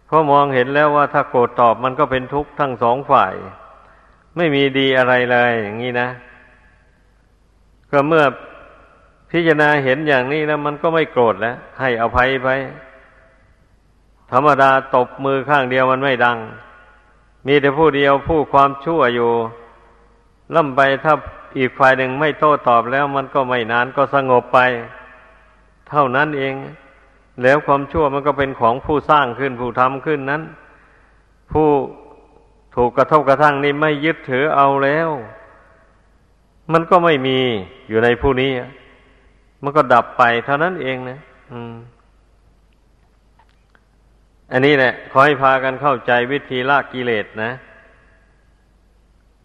[0.05, 3.33] เพราะมองเห็นแล้วว่าถ้าโกรธตอบมันก็เป็นทุกข์ทั้งสองฝ่าย
[4.37, 6.09] ไม่มีดีอะไรเลยอย่างนี้นะ
[7.91, 8.23] ก็เมื่อ
[9.31, 12.49] พิจารณาเห็นอย่างนี้แล้วมันก็ไม่โกรธแล้ว ให้อภัยไป
[14.31, 16.37] ธรรมดาตบมือข้างเดียวมันไม่ดัง
[17.47, 19.31] มีแต่ผู้เดียวผู้ความชั่วอยู่
[20.55, 21.13] ล่ำไปถ้า
[21.57, 24.59] อีกฝ่ายหนึ่งไม่โต้ตอบแล้วมันก็ไม่นานก็สงบไป
[25.89, 26.53] เท่านั้นเอง
[27.43, 30.41] แล้วความชั่วมันก็เป็นของผู้สร้างขึ้นผู้ทำขึ้นนั้น
[31.51, 31.69] ผู้
[32.75, 35.09] ถูกกระทบกระทั่งนี่ไม่ยึดถือเอาแล้ว
[36.73, 37.39] มันก็ไม่มี
[37.89, 38.51] อยู่ในผู้นี้
[39.63, 41.19] มันก็ดับไปเท่านั้นเองนะ
[41.51, 41.73] อืม
[44.51, 47.51] อันนี้แหละขอให้พากันเข้าใจวิธีละกิเลสนะ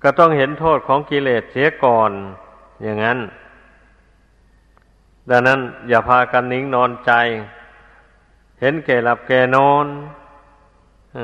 [0.06, 2.10] ก็ต้องเห็นโทษของกิเลสเสียก่อน
[2.82, 3.18] อย่างนั้น
[5.30, 7.12] ดังนั้นอย่าพากันนิ่งนอนใจ
[8.60, 9.86] เห็นแก่หลับแก่นอน
[11.16, 11.18] อ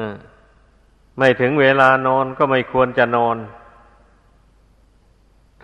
[1.18, 3.36] ไม่ถึงเวลานอนก็ไม่ควรจะนอน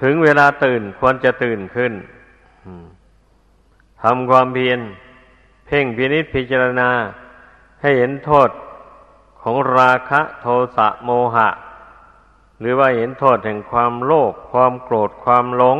[0.02, 1.92] ถึงเวลาตื่นควรจะตื่นขึ้น
[4.02, 4.80] ทำความเพียร
[5.66, 6.90] เพ่งพินิษพิจารณา
[7.80, 8.50] ให้เห็นโทษ
[9.40, 11.48] ของราคะโทสะโมหะ
[12.60, 15.78] หรือว่าเห็นโทษแห่งความโลภความโกรธความหลง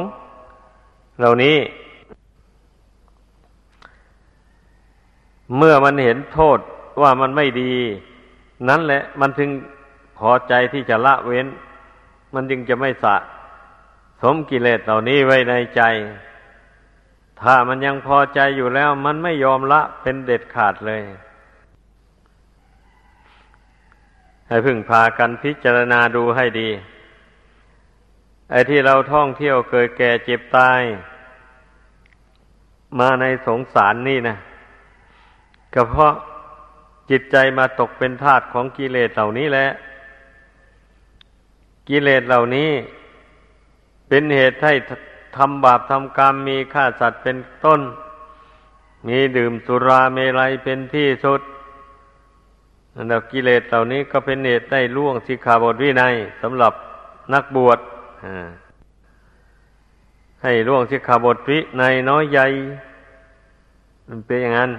[1.19, 1.59] เหล่านี้
[5.57, 6.59] เมื่อมันเห็นโทษ
[7.03, 7.75] ว่ามันไม่ดี
[8.69, 9.51] นั่นแหละมันถึง
[10.19, 11.47] พอใจที่จะละเว้น
[12.35, 13.17] มันจึงจะไม่สะ
[14.23, 15.83] สมกิเลสเหล่านี้ไว้ในใจ
[17.41, 21.03] ถ้ามันยังพอใจอยู่แล้ว มันไม่ยอมละเป็นเด็ดขาดเลย
[24.49, 26.69] ให้พึ่งพากันพิจารณาดูให้ดี
[28.51, 30.81] ไอ้ที่เราท่องเที่ยวเกิดแก่เจ็บตาย
[32.99, 34.37] มาในสงสารนี่นะ
[35.75, 36.13] ก็เพราะ
[37.11, 39.69] จิตใจมาตกเป็นทาสของกิเลสเหล่านี้แหละ
[41.89, 42.71] กิเลสเหล่านี้
[44.09, 44.75] เป็นเหตุให้
[45.37, 47.81] ทำบาปทำกรรมมีฆ่าสัตว์เป็นต้น
[49.09, 51.41] มีดื่มสุราเมลัยเป็นที่สุด
[52.97, 56.73] แหละกิเลสเหล่านี้ก็เป็นเหตุได้ล่วงสิกขาบทวินัยสำหรับ
[57.35, 57.79] นักบวช
[60.43, 62.47] ให้ล่วงสิกขาบทวินัยน้อยใหญ่
[64.09, 64.71] มันเป็นอย่างนั้น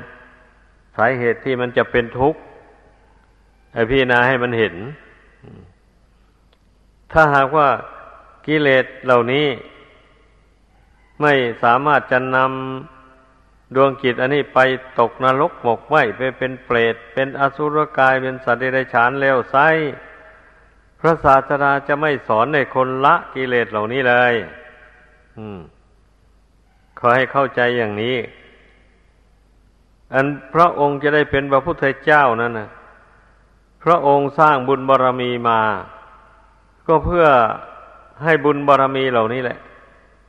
[0.96, 2.40] สาเหตุที่มันจะเป็นทุกข์
[3.74, 4.76] ให้พี่นาให้มันเห็น
[7.12, 7.70] ถ้าหากว่า
[8.46, 9.48] กิเลสเหล่านี้
[11.22, 12.97] ไม่สามารถจะนำ
[13.76, 14.60] ดวงจิตอันนี้ไป
[15.00, 19.58] ตกนรกหมกไหมไปเป็นเปรต เป็นอสุรกายเป็นสัตว์เดรัจฉานแล้วไซ
[21.00, 24.34] พระศาสดาจะไม่สอนในคนละกิเลสเหล่านี้เลย
[25.38, 25.60] อืม
[27.00, 28.18] ขอให้เข้าใจอย่างนี้
[30.14, 32.70] อันพระองค์จะได้เป็นพระพุทธเจ้านั่นนะ
[33.84, 35.62] พระองค์สร้างบุญบารรมีมา
[36.88, 37.26] ก็เพื่อ
[38.24, 39.58] ให้บุญบารรมีเหล่านี้แหละ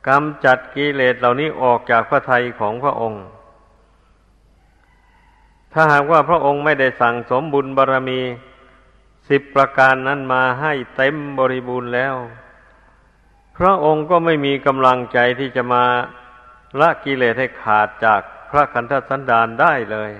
[0.07, 3.23] กำจัดกิเลสเหล่านี้ออกจากพระทัยของพระองค์
[5.73, 8.21] ถ้าหากว่าพระองค์ไม่ได้สั่งสมบุญบารรมี
[9.29, 12.15] สิบประการนั้นมาให้เต็มบริบูรณ์แล้ว
[13.57, 15.83] พระองค์ก็ไม่มีกำลังใจที่จะมา
[16.79, 20.11] ละกิเลสให้ขาดจากพระคันธสันดานได้เลย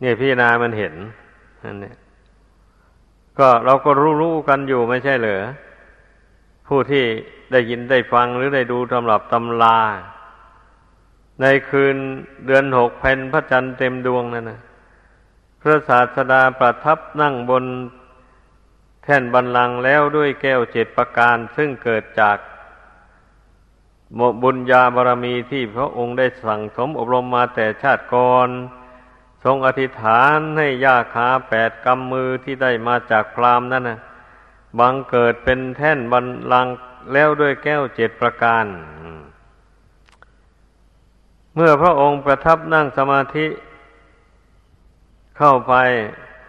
[0.00, 0.94] เนี่ยพี่นามันเห็น
[1.64, 1.96] นั่นเนี่ย
[3.38, 5.42] ก็เราก็รู้รู้กันอยู่ไม่ใช่เหรอ
[6.68, 7.04] ผู้ที่
[7.52, 9.78] ได้ยินได้ฟังหรือได้ดูตำรับตำลา
[11.40, 11.96] ในคืน
[12.46, 14.60] เดือนหกเพนพระจันทร์เต็มดวงนั่นนะ
[15.60, 17.64] พระศาสดาประทับนั่งบน
[19.04, 22.38] แท่นบันลังแล้วด้วยแก้วเจ็ดประการ ซึ่งเกิดจาก
[24.42, 28.48] บุญญาบารมีที่พระองค์ได้สั่งสมอบรมมาแต่ชาติก่อน
[29.44, 33.98] ทรงอธิษฐานให้ยาขาแปดกำมือที่ได้มาจากพรามนั่นนะ
[34.78, 36.66] บังเกิดเป็นแท่นบรรลัง
[37.12, 38.64] แล้วด้วยแก้วเจ็ดประการ
[41.54, 43.46] เมื่อพระองค์ประทับนั่งสมาธิ
[45.38, 45.74] เข้าไป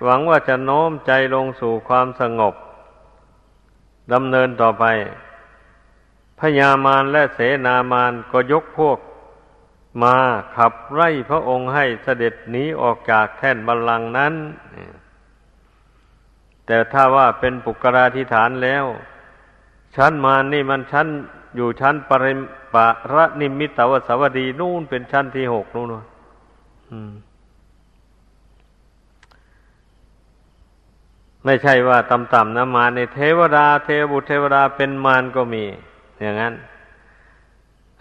[0.04, 2.56] หวังว่าจะโน้มใจลงสู่ความสงบ
[4.14, 4.86] ดำเนินต่อไป
[6.40, 9.00] พญามารและเสนามารก็ยกพวก
[10.04, 10.16] มา
[10.56, 14.34] ขับไล่พระองค์ให้เสด็จหนีออกจากแท่นบัลลังก์นั้น
[16.66, 18.86] แต่ถ้าว่าเป็นปุกราธิฐานแล้ว
[19.96, 21.08] ชั้นมารนี่มันชั้น
[21.56, 22.34] อยู่ชั้นปริ
[22.74, 25.88] ปะระนิมิตวสวดีนู่นเป็นชั้นที่หกนู่น
[31.46, 35.64] ไม่ใช่ว่าต่ำๆนะมาในเทวดา เทวบุตรเทวดาเป็นมารก็มี
[36.22, 36.54] อย่างนั้น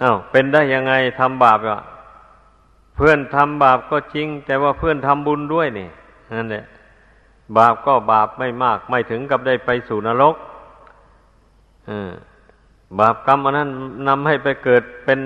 [0.03, 1.81] อา้าวเป็นได้ยังไงทำบาปอะ
[2.95, 5.89] เพื่อนทำบาปก็จริง แต่ว่าเพื่อนทำบุญด้วยนี่
[6.37, 6.65] นั่นแหละ
[7.57, 10.37] บาปก็บาปไม่มาก ไม่ถึงกับได้ไปสู่นรก
[12.99, 13.71] บาปกรรมอันนั้น
[14.09, 15.21] นำให้ไปเกิดเป็น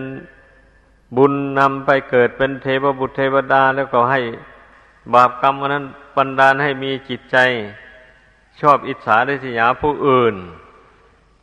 [1.16, 4.20] บุญนำไปเกิดเป็นเทวบุตรเทวดาแล้วก็ให้
[5.14, 5.84] บาปกรรมอันนั้น
[6.16, 7.36] บันดาลให้มีจิตใจ
[8.60, 10.34] ชอบอิจฉาได้สยาผู้อื่น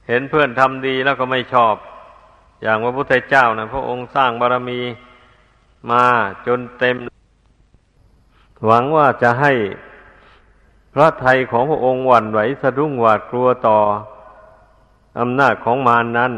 [0.08, 1.75] เห็นเพื่อนทำดีแล้วก็ไม่ชอบ
[2.62, 4.79] อย่างพระพุทธเจ้านะพระองค์สร้างบารมี
[5.89, 6.03] มา
[6.47, 6.95] จนเต็ม
[8.65, 9.53] หวังว่าจะให้
[10.93, 13.77] พระไทยของพระองค์หวั่นไหวสะดุ้งหวาดกลัวต่อ
[15.19, 16.34] อำนาจของมารนนั้น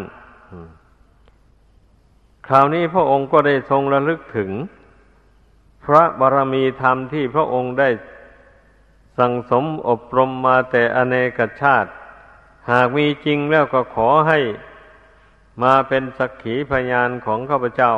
[2.48, 4.52] คราวนี้พระองค์ก็ได้ทรงระลึกถึง
[5.86, 7.90] พระบารมีธรรมที่พระองค์ได้
[9.18, 11.90] สั่งสมอบรมมาแต่อเนกชาติ
[12.70, 14.40] หากมีจริงแล้วก็ขอให้
[15.64, 17.94] มาเป็นสักขีพยานของข้าพเจ้า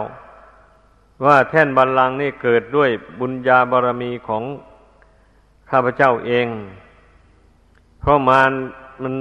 [1.26, 4.44] ว่าแท่นบัลลังก์นี่เกิดด้วยบุญญาบารมีของ
[5.70, 6.48] ข้าพเจ้าเอง
[8.00, 8.52] เพราะมาร
[9.04, 9.14] มัน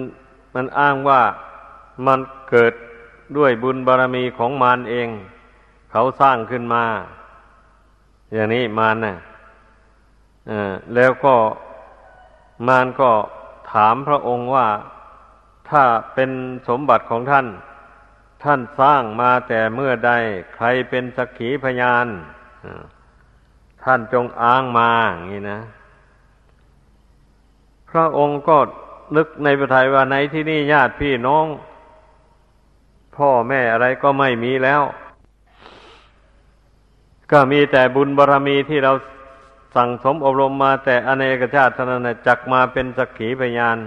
[0.55, 1.23] มันอ้างว่า
[2.07, 2.73] มันเกิด
[3.37, 5.09] ด้วยบุญบารรมีของมารเอง
[5.91, 6.85] เขาสร้างขึ้นมา
[8.33, 9.17] อย่างนี้มารนะ่ะ
[10.95, 11.35] แล้วก็
[12.69, 13.11] มารก็
[13.73, 14.69] ถามพระองค์ว่า
[15.69, 15.83] ถ้า
[16.15, 16.31] เป็น
[16.69, 17.47] สมบัติของท่าน
[18.43, 20.13] ท่านสร้างมาแต่เมื่อใด
[20.55, 22.07] ใครเป็นสักขีพยาน
[23.85, 25.61] ท่านจงอ้างมาอย่างนี้นะ
[27.91, 28.59] พระองค์ก็
[29.17, 31.47] นึกในประทัยว่าในที่นี่ญาติพี่น้อง
[33.17, 34.83] พ่อแม่อะไรก็ไม่มีแล้ว
[37.33, 38.93] ก็มีแต่บุญบารรมีที่เรา
[39.77, 43.79] สั่งสมอบรมมาแต่อเนกชาติเท่านั้นจักมาเป็นสักขีพยาน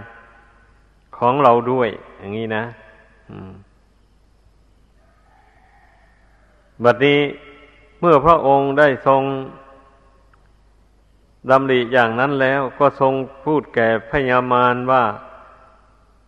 [1.18, 2.64] ของเราด้วย อย่างนี้นะ
[6.84, 7.20] บัดนี้
[8.00, 9.22] เมื่อพระองค์ได้ทรง
[11.50, 13.14] ดำริอย่างนั้นแล้วก็ทรง
[13.46, 15.04] พูดแก่พญามารว่า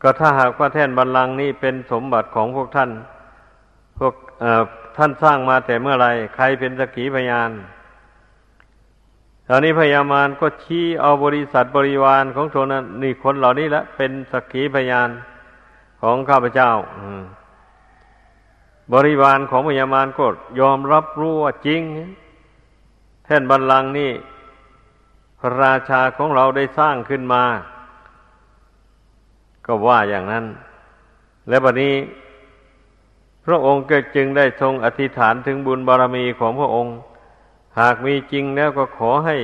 [0.01, 2.91] ก็ถ้าหากว่าแท่นบัลลังก์นี้เป็นสมบัติของพวกท่าน
[3.99, 4.13] พวก
[4.97, 7.51] ท่านสร้างมาแต่เมื่อไรใครเป็นสกีพยาน
[9.47, 15.10] ตอนนี้พญามารก็ชี้เอาบริษัทบริวารของตนนั้นนี่คนเหล่านี้ละเป็นสกีพยาน
[16.01, 16.71] ของข้าพเจ้า
[18.93, 20.25] บริวารของพญามารก็
[20.60, 21.82] ยอมรับรู้ว่าจริง
[23.25, 24.12] แท่นบัลลังก์นี่
[25.47, 27.43] ระราชาของเราได้สร้างขึ้นมา
[29.65, 30.45] ก็ว่าอย่างนั้น
[31.49, 31.95] และบัดนี้
[33.45, 36.95] พระองค์ก็จึงได้ทรงอธิษฐานถึงบุญบารมีของพระองค์
[37.79, 39.38] หากมีจริงแล้วก็ขอให้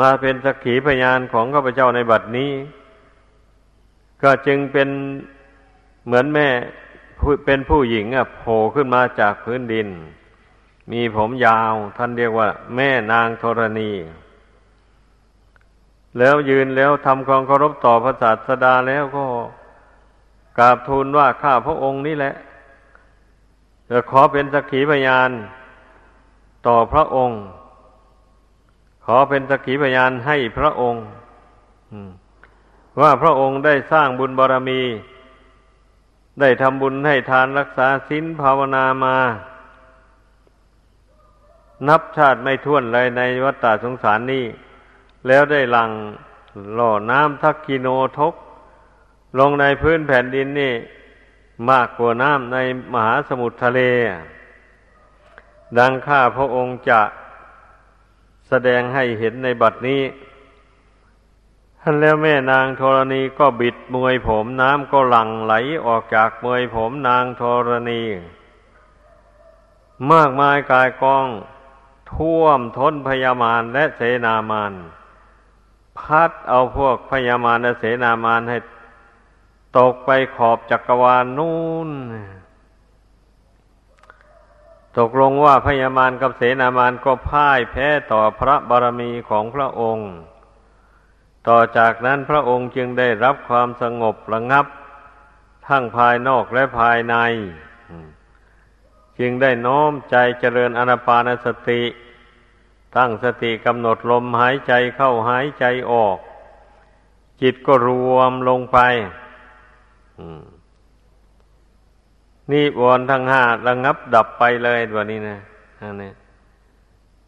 [0.00, 2.52] มาเป็นสักขีพยานของข้าพเจ้าในบัดนี้
[4.22, 4.88] ก็จึงเป็น
[6.06, 6.48] เหมือนแม่
[7.44, 9.88] เป็นผู้หญิงอะโผล่ขึ้นมาจากพื้นดิน
[10.92, 13.90] มีผมยาว ท่านเรียกว่า แม่นางธรณี
[16.18, 19.24] แล้วยืนแล้วทำความเคารพต่อพระศาสดาแล้วก็
[20.58, 22.34] กราบทูลว่าข้าพระองค์นี่แหละ
[23.90, 25.30] จะขอเป็นสักขีพยาน
[26.66, 27.38] ต่อพระองค์
[29.04, 31.02] ขอเป็นสักขีพยานให้พระองค์
[33.00, 34.82] ว่าพระองค์ได้สร้างบุญบารรมี
[36.40, 39.16] ได้ทำบุญให้ทานรักษาศีลภาวนามา
[41.88, 44.44] นับชาติไม่ท้วนเลยในวัฏฏะสงสารนี้
[45.26, 45.90] แล้วได้หลัง
[46.74, 48.34] หล่อน้ำทักกิโนทก
[49.38, 50.74] ลงในพื้นแผ่นดินนี่
[51.70, 52.58] มากกว่าน้ำใน
[52.92, 53.80] มหาสมุทรทะเล
[55.78, 57.00] ดังข้าพระองค์จะ
[58.48, 60.02] แสดงให้เห็นในบัดนี้
[61.80, 65.54] ท่านแล้วแม่นางธรณีก็บิดมวยผมน้ำก็หลั่งไหล
[65.86, 68.02] ออกจากมวยผมนางธรณี
[70.12, 71.26] มากมายกายกอง
[72.12, 74.72] ท่วมท้นพยามารและเสนามาน
[75.98, 78.58] พัดเอาพวกพญามารเสนามารให้
[79.78, 81.90] ตกไปขอบจักรวาลนู่น
[84.98, 90.10] ตกลงว่าพญามารกับเสนามารก็พ่ายแพ้ต่อพระบารมีของพระองค์
[91.48, 94.66] ต่อจากนั้นพระองค์จึงได้รับความสงบระงับ
[95.66, 97.16] ทั้งภายนอกและภายใน
[99.18, 101.82] จึงได้น้อมใจเจริญอนาปานสติ
[102.98, 106.18] ตั้งสติกำหนดลมหายใจเข้าหายใจออก
[107.42, 108.78] จิตก็รวมลงไป
[112.52, 115.38] นี่วรทั้งห้าระงับดับไปเลยวันนี้นะ
[115.80, 116.12] อันนี้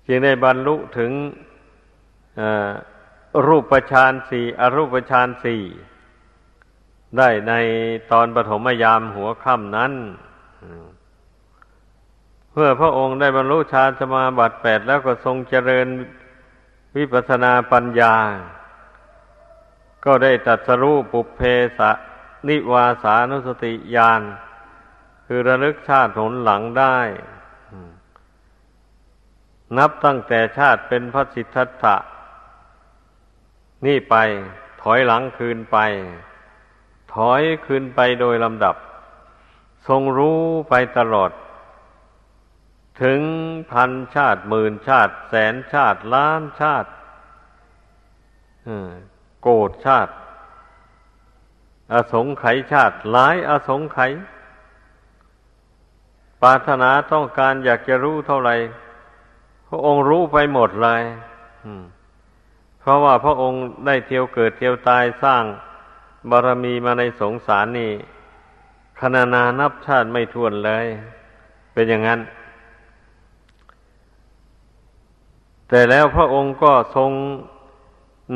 [0.06, 1.12] จึงได้บรรลุถึง
[3.46, 5.62] รูปฌานสี่อรูปฌานสี่
[7.18, 7.52] ได้ใน
[8.10, 9.92] ตอนปฐมยามหัวค่ำนั้น
[12.52, 15.86] เพื่อพระองค์ได้บรรลุฌานสมาบัติแปดแล้วก็ทรงเจริญ
[16.96, 18.14] วิปัสนาปัญญา
[20.04, 21.40] ก็ได้ตัดสรู้ปุเพ
[21.78, 21.90] สะ
[22.48, 24.22] นิวาสานุสติญาณ
[25.26, 26.98] คือระลึกชาติหนหลังได้
[29.78, 31.96] นับตั้งแต่ชาติเป็นพระสิทธัตถะ
[33.86, 34.16] นี่ไป
[34.82, 35.78] ถอยหลังคืนไป
[37.14, 38.76] ถอยคืนไปโดยลำดับ
[39.88, 40.38] ทรงรู้
[40.70, 41.30] ไปตลอด
[43.02, 43.20] ถึง
[43.72, 46.90] พันชาติหมื่นชาติ แสนชาติล้านชาติ
[49.42, 50.12] โกรธชาติ
[51.92, 54.12] อสงไขยชาติ หลายอสงไขย
[56.42, 58.56] ปรารถนาต้องการอยากจะรู้เท่าไหร่
[59.68, 61.02] พระองค์รู้ไปหมดเลย
[62.80, 65.44] เพราะว่าพระองค์ได้เที่ยวเกิดเที่ยวตายสร้าง
[66.30, 67.92] บารมีมาในสงสารนี่
[69.00, 70.86] ขนานานับชาติไม่ทวนเลย
[71.72, 72.20] เป็นอย่างนั้น
[75.70, 77.10] แต่แล้วพระองค์ก็ทรง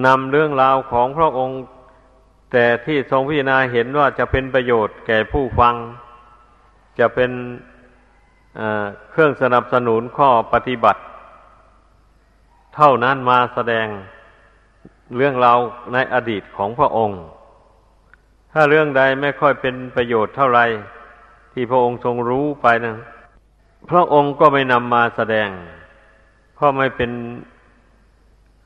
[0.06, 1.58] นำเรื่องราวของพระองค์
[2.52, 5.74] แต่ที่ทรงพิจารณาเห็นว่าจะเป็นประโยชน์แก่ผู้ฟัง
[6.98, 7.30] จะเป็น
[9.10, 11.00] เครื่องสนับสนุนข้อปฏิบัติ
[12.74, 13.86] เท่านั้นมาแสดง
[15.16, 15.58] เรื่องราว
[15.92, 17.20] ในอดีตของพระองค์
[18.52, 20.60] ถ้าเรื่องใดไม่ค่อยเป็นประโยชน์เท่าไร
[21.52, 22.96] ที่พระองค์ทรงรู้ไปนะ
[23.90, 25.48] พระองค์ก็ไม่นำมาแสดง
[26.64, 27.12] เพราะไม่เป็น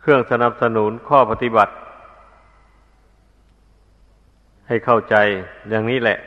[0.01, 1.72] เครื่องสนับสนุนข้อปฏิบัติ
[4.66, 5.14] ให้เข้าใจ
[5.68, 6.18] อย่างนี้แหละ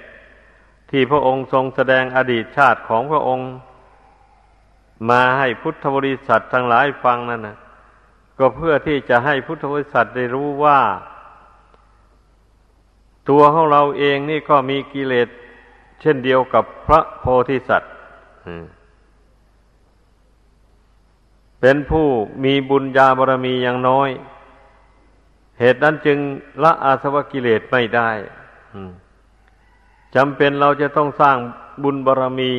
[0.90, 3.50] ที่พระองค์ทรงแสดงอดีตชาติของพระองค์
[5.10, 7.58] มาให้พุทธบริษัททั้งหลายฟังนั่นนะ
[8.40, 10.80] ก็เพื่อที่จะให้พุทธบริษัทได้รู้ว่า
[13.30, 15.28] ตัวของเราเองนี่ก็มีกิเลส
[16.02, 17.92] เช่นเดียวกับพระโพธิสัตว์
[21.62, 22.08] เป็นผู้
[22.44, 24.10] มีบุญญาบารมีอย่างน้อย
[25.60, 26.20] เหตุนั้นจึง
[26.64, 28.10] ละอาสวะกิเลสไม่ได้
[30.16, 31.38] จำเป็นเราจะต้องสร้าง
[31.84, 32.54] บุญบารรมี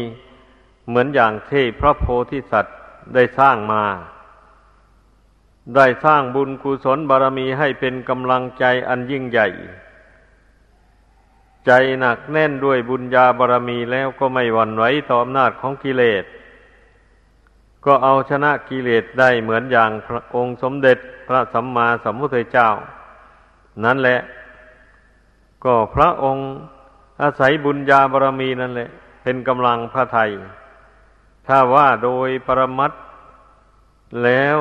[0.88, 2.76] เหมือนอย่างที่พระโพธิสัตว์
[3.14, 3.84] ได้สร้างมา
[5.76, 9.48] ได้สร้างบุญกุศลบารรมีให้เป็นกำลังใจอันยิ่งใหญ่
[11.66, 16.24] ใจหนักแน่นด้วยบุญญาบารรมีแล้วก็ไม่หวั่นไหวต่ออำนาจของกิเลส
[17.85, 22.68] ก็เอาชนะกิเลสได้เหมือนอย่างพระองค์สมเด็จพระสัมมาสัมพุทธเจ้า
[23.85, 24.18] นั่นแหละ
[25.64, 26.45] ก็พระองค์
[27.22, 28.89] อาศัยบุญญาบารมีนั่นแหละ
[29.22, 30.30] เป็นกำลังพระไทย
[31.47, 32.93] ถ้าว่าโดยปรมัต
[34.24, 34.59] แล้ว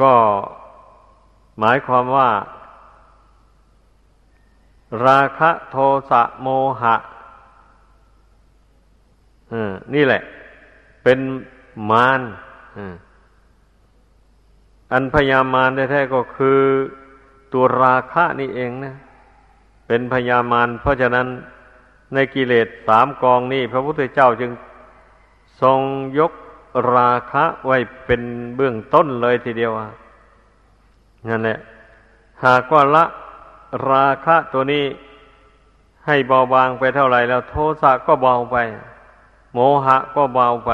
[0.00, 0.14] ก็
[1.60, 2.30] หมายความว่า
[5.06, 5.76] ราคะโท
[6.10, 6.48] สะโม
[6.82, 6.96] หะ
[9.94, 10.22] นี่แหละ
[11.02, 11.18] เป็น
[11.90, 12.20] มาร
[14.92, 16.60] อันพยามารแท้ๆก็คือ
[17.52, 18.96] ตัวราคะนี่เองนะ
[19.86, 21.26] เป็นพยามารเพราะฉะนั้น
[22.14, 24.52] ในกิเลสสามกองนี้พระพุทธเจ้าจึง
[25.62, 25.80] ทรง
[26.18, 26.32] ยก
[26.94, 27.76] ราคะไว้
[28.06, 28.22] เป็น
[28.56, 29.72] เบื้องต้นเลยทีเดียว
[31.28, 31.58] นั่นแหละ
[32.44, 33.04] หากว่าละ
[33.90, 34.84] ราคะตัวนี้
[36.06, 40.72] ให้เบาบางไปเท่าไหร่แล้วโทสะก็เบาไปโมหะก็เบาไป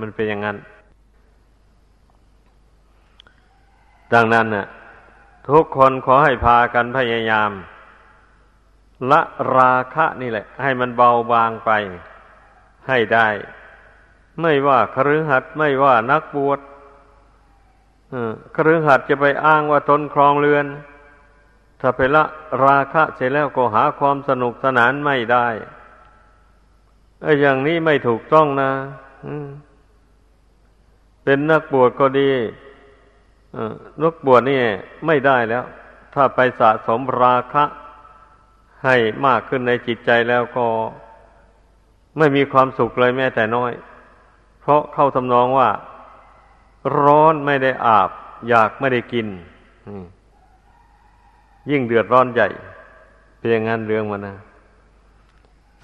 [0.00, 0.56] มันเป็นอย่างนั้น
[4.14, 4.66] ดังนั้นน่ะ
[5.48, 7.50] ทุกคนขอให้พากันพยายาม
[9.10, 9.20] ละ
[9.56, 11.70] ราคะนี่แหละ ให้มันเบาบางไป
[12.88, 13.28] ให้ได้
[14.40, 16.60] ไม่ว่าคฤหัสถ์ไม่ว่านักบวช
[18.56, 20.66] คฤหัสถ์จะไปอ้างว่าตนครองเรือน
[21.80, 22.24] ถ้าไปละ
[22.64, 25.46] ราคะเสร็จแล้วก็หาความสนุกสนานไม่ได้
[27.22, 28.70] ไอ้อย่างนี้ไม่ถูกต้องนะ
[31.24, 32.30] เป็นนักบวชก็ดี
[34.02, 34.62] นักบวชนี่
[35.06, 35.64] ไม่ได้แล้ว
[36.14, 37.64] ถ้าไปสะสมราคะ
[38.84, 38.96] ให้
[39.26, 40.66] มากขึ้นในจิตใจแล้วก็
[42.18, 43.72] ไม่มีความสุขเลยแม้แต่น้อย
[44.60, 45.68] เพราะเข้าทำนองว่า
[47.02, 48.10] ร้อนไม่ได้อาบ
[48.48, 49.26] อยากไม่ได้กิน
[51.70, 52.48] ยิ่งเดือดร้อนใหญ่
[53.38, 54.36] เป็นอย่างนั้นเรื่องมันนะ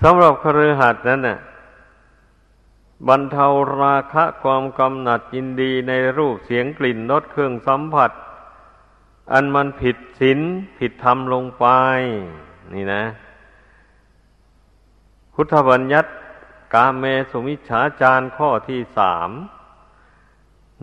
[0.02, 1.38] สำหรับคฤหัสนั้นน่ะ
[3.08, 3.46] บรรเทา
[3.80, 8.10] ราคะความกำหนัดยินดีในรูปเสียงกลิ่นรสเครื่องสัมผัส
[9.32, 10.40] อันมันผิดศีล
[10.78, 11.66] ผิดธรรมลงไป
[12.74, 13.04] นี่นะ
[15.34, 16.10] พุทธบัญญัติ
[16.74, 19.30] กาเมสุมิชฌาจารข้อที่สาม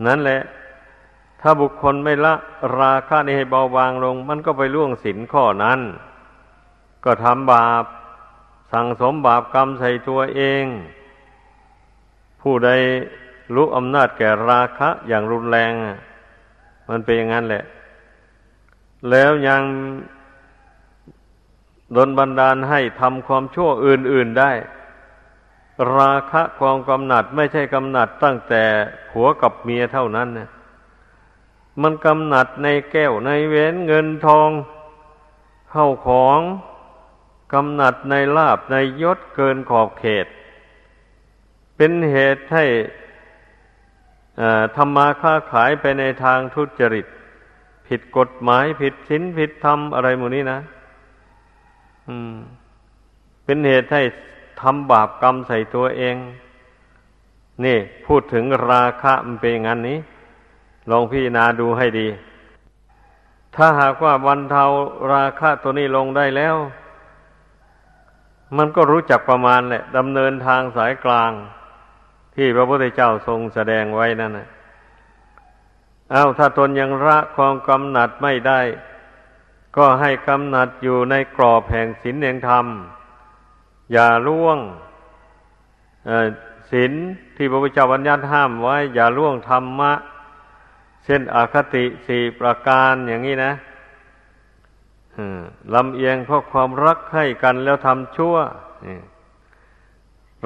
[0.06, 0.40] นั่นแหละ
[1.40, 2.34] ถ้าบุคคลไม่ละ
[2.78, 5.80] ราคะนี้ให้เบาบางลง มันก็ไปล่วงศีลข้อนั้น
[7.04, 7.84] ก็ทำบาป
[8.72, 10.64] สั่งสมบาปกรรมใส่ตัวเอง
[12.40, 12.70] ผู้ใด
[13.54, 15.72] รู้อำนาจแก่ราคะอย่างรุนแรง
[16.88, 17.64] มันเป็นอย่างนั้นแหละ
[19.10, 19.62] แล้วยัง
[21.96, 24.52] ดนบันดาลให้ทำความชั่วอื่น ๆได้
[25.96, 28.62] ราคะความกำหนัดไม่ใช่กำหนัดตั้งแต่
[29.10, 30.48] ผัวกับเมียเท่านั้นนะ
[31.82, 34.50] มันกำหนัดในแก้วในเว้นเงินทอง
[35.70, 36.40] เข้าของ
[37.52, 40.26] กำหนัดในลาบในยศเกินขอบเขต
[41.76, 42.64] เป็นเหตุให้
[44.76, 47.06] ทำมาค้าขายไปในทางทุจริต
[47.86, 50.58] ผิดกฎหมายผิดศีลผิดธรรมอะไรหมดนี้นะ
[52.08, 52.34] อืม
[53.44, 54.02] เป็นเหตุให้
[54.60, 56.16] ทำบาปกรรมใส่ตัวเอง
[57.64, 59.98] นี่ พูดถึงราคะมันเป็นอย่างนั้นนี้
[60.90, 62.08] ลองพิจารณาดูให้ดี
[63.54, 64.64] ถ้าหากว่าบรรเทา
[65.12, 66.56] ราคะตัวนี้ลงได้แล้ว
[68.56, 71.30] มันก็รู้จักประมาณแหละดำเนินทางสายกลาง
[72.34, 74.48] ที่พระพุทธเจ้าทรงแสดงไว้นั่นนะ
[76.10, 78.60] เอาถ้าตนยังละความกำหนัดไม่ได้
[79.76, 82.66] ก็ให้กำหนัดอยู่ในกรอบแห่งศีลแห่งธรรม
[83.92, 84.58] อย่าล่วง
[86.70, 86.92] ศีล
[87.36, 89.92] ที่พระพุทธเจ้าบัญญัติห้ามไว้ อย่าล่วงธรรมะ
[91.04, 93.52] เช่นอคติสี่ประการอย่างนี้นะ
[95.74, 98.36] ลำเอียงเพราะความรักให้กันแล้วทำชั่ว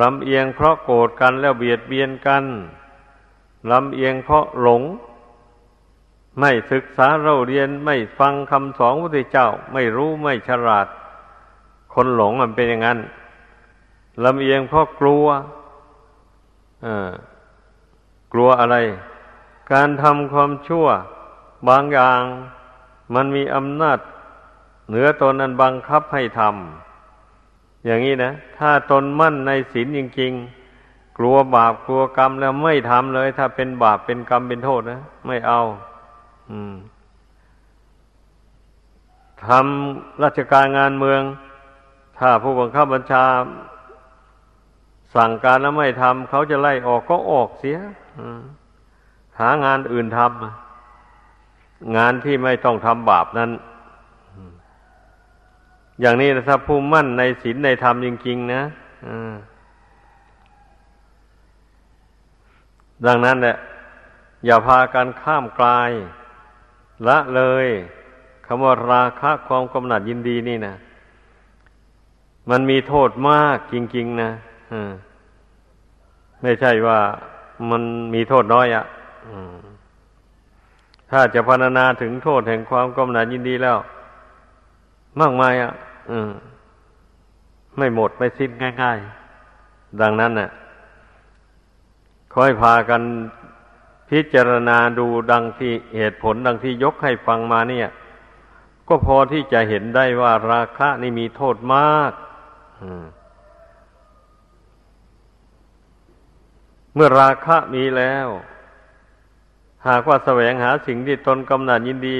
[0.02, 2.44] ลำเอียงเพราะโกรธกันแล้วเบียดเบียนกัน
[3.70, 4.82] ลำเอียงเพราะหลง
[6.40, 10.86] ไม่ศึกษาเราเรียนไม่ฟังคำสอนพระพุทธเจ้า ไม่รู้ไม่ฉลาด
[11.94, 12.98] คนหลงมันเป็นอย่างนั้น
[14.24, 15.26] ลำเอียงเพราะกลัว
[18.32, 18.76] กลัวอะไร
[19.72, 20.86] การทำความชั่ว
[21.68, 22.20] บางอย่าง
[23.14, 23.98] มันมีอำนาจ
[24.88, 30.32] เหนือตนนั้นบังคับให้ทำอย่างนี้นะ ถ้าตนมั่นในศีลจริง
[30.74, 35.60] ๆ กลัวบาปกลัวกรรมแล้วไม่ทำเลย ถ้าเป็นบาปเป็นกรรมเป็นโทษนะไม่เอา
[39.46, 41.22] ทำราชการงานเมือง
[42.18, 43.24] ถ้าผู้บังคับบัญชา
[45.14, 47.78] สั่งการแล้วไม่ทำเขาจะไล่ออกก็ออกเสีย
[49.40, 53.50] หางานอื่นทำงานที่ไม่ต้องทำบาปนั้น
[56.00, 58.62] อย่างนี้นะถ้าผู้มั่นในศีลในธรรมจริง ๆ นะ
[63.06, 63.56] ดังนั้นแหละ
[64.46, 65.90] อย่าพากันข้ามกลาย
[67.08, 67.66] ละเลย
[68.46, 70.74] คำว่าราคะความกำหนัดยินดีนี่นะ
[72.50, 74.30] มันมีโทษมากจริง ๆ นะ
[76.42, 76.98] ไม่ใช่ว่า
[77.70, 77.82] มัน
[78.14, 78.84] มีโทษน้อยอะ่ะ
[81.10, 83.78] ถ้าจะพรรณนาถึงโทษแห่งความกำหนัดยินดีแล้ว
[85.20, 85.72] มากมายอะ่ะ
[87.76, 88.50] ไม่หมดไม่สิ้น
[88.82, 88.98] ง่าย
[89.48, 90.50] ๆ ดังนั้นน่ะ
[92.34, 93.02] ค่อยพากัน
[94.10, 97.88] พิจารณาดูดังที่เหตุผลดังที่ยกให้ฟังมาเนี่ย
[98.88, 102.12] ก็พอที่จะเห็นได้ว่าราคะนี่มีโทษมาก
[106.94, 108.28] เมื่อราคะมีแล้ว
[109.88, 112.18] หากว่าแสวงหาสิ่งที่ตนกำหนัดยินดี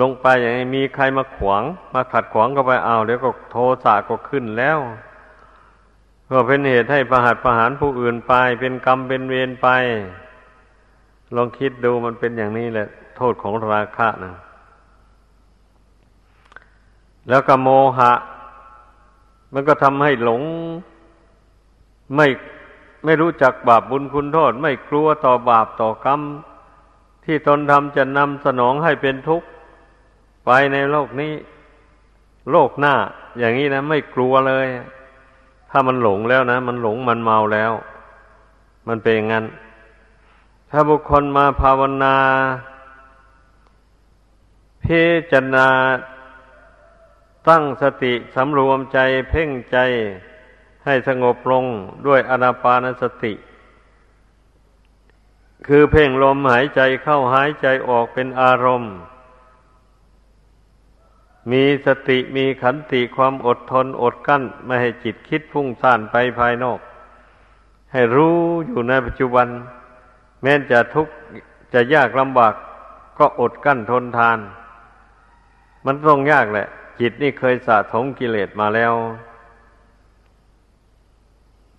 [0.00, 1.62] ลงไปอย่างนี้มีใครมาขวาง
[1.94, 4.78] มาขัดขวางก็ไปเอาเดี๋ยวก็โทสะก็ขึ้นแล้ว
[6.30, 9.68] ก็เป็นเหตุให้ประหัตประหารผู้อื่นไป เป็นกรรมเป็นเวรไป
[11.36, 14.34] ลองคิดดูมันเป็นอย่างนี้แหละ โทษของราคะนะ
[17.28, 17.68] แล้วก็โม
[17.98, 18.12] หะ
[19.52, 20.42] มันก็ทำให้หลง
[22.16, 22.26] ไม่
[23.04, 26.20] ไม่รู้จักบาปบุญคุณโทษ ไม่กลัวต่อบาปต่อกรรม
[27.24, 29.46] ที่ตนทำจะนำสนองให้เป็นทุกข์
[30.52, 31.34] ไปในโลกนี้
[32.50, 32.94] โลกหน้า
[33.38, 34.66] อย่างนี้นะ ไม่กลัวเลย
[35.70, 37.72] ถ้ามันหลงแล้วนะ มันหลงมันเมาแล้ว
[38.88, 39.46] มันเป็นอย่างนั้น
[40.70, 42.16] ถ้าบุคคลมาภาวนา
[44.84, 45.68] พิจารณา
[47.48, 48.98] ตั้งสติสำรวมใจ
[49.30, 49.78] เพ่งใจ
[50.84, 51.64] ให้สงบลง
[52.06, 53.34] ด้วยอนาปานสติ
[55.66, 58.92] คือเพ่งลมหายใจเข้าหายใจออกเป็นอารมณ์
[61.50, 66.80] มีสติมีขันติความอดทนอดกั้น ไม่ให้จิตคิดพุ่งซ่านไปภายนอก
[67.92, 68.36] ให้รู้
[68.66, 69.48] อยู่ในปัจจุบัน
[70.42, 71.12] แม้จะทุกข์
[71.72, 72.56] จะยากลำบากก
[73.18, 74.38] ก็อดกั้นทนทาน
[75.86, 76.66] มันต้องยากแหละ
[77.00, 78.94] จิตนี่เคยสะสมกิเลสมาแล้ว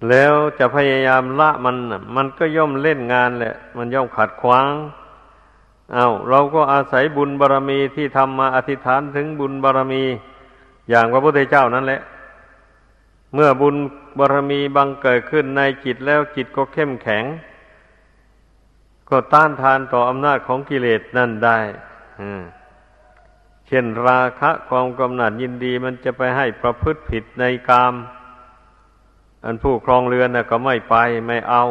[0.10, 1.76] แล้วจะพยายามละมัน
[2.16, 4.68] มันก็ย่อมเล่นงานแหละ มันย่อมขัดขวาง
[5.94, 10.04] เอาเราก็อาศัยบุญบารรมีที่ทำมาอธิษฐานถึงบุญบารรมี
[10.90, 12.02] อย่างพระพุทธเจ้านั่นแหละ
[13.34, 13.76] เมื่อบุญ
[14.20, 17.24] บารรมีบังเกิดขึ้นในจิตแล้วจิตก็เข้มแข็ง
[19.10, 21.60] ก็ต้านทานต่ออำนาจของกิเลสนั่นได้
[23.68, 27.94] เช่นราคะความกำหนัดยินดีมันจะไปให้ประพฤติผิดในกาม
[29.46, 30.96] อันผู้ครองเรือนนะก็ไม่ไป
[31.28, 31.64] ไม่เอา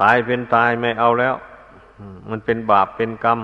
[0.00, 1.34] ตายเป็นตายไม่เอาแล้ว
[2.30, 3.40] มันเป็นบาปเป็นกรรม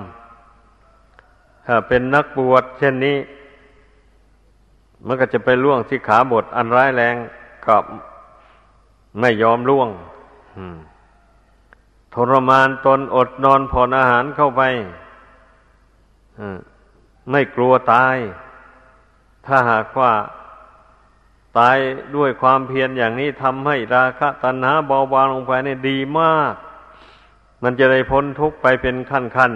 [1.67, 3.19] ถ้าเป็นนักบวชเช่นนี้
[5.07, 7.17] มันก็จะไปล่วงสิขาบทอันร้ายแรง
[7.67, 7.77] ก็
[9.21, 9.89] ไม่ยอมล่วง
[12.15, 14.63] ทรมานตนอดนอนผ่อนอาหารเข้าไป
[17.31, 18.17] ไม่กลัวตาย
[19.47, 20.13] ถ้าหากว่า
[21.59, 21.77] ตาย
[22.17, 26.55] ด้วยความเพียรอย่างนี้ทำให้ราคะตัณหาเบาบางลงไปนี่ดีมาก
[27.63, 29.53] มันจะได้พ้นทุกข์ไปเป็นขั้นขั้น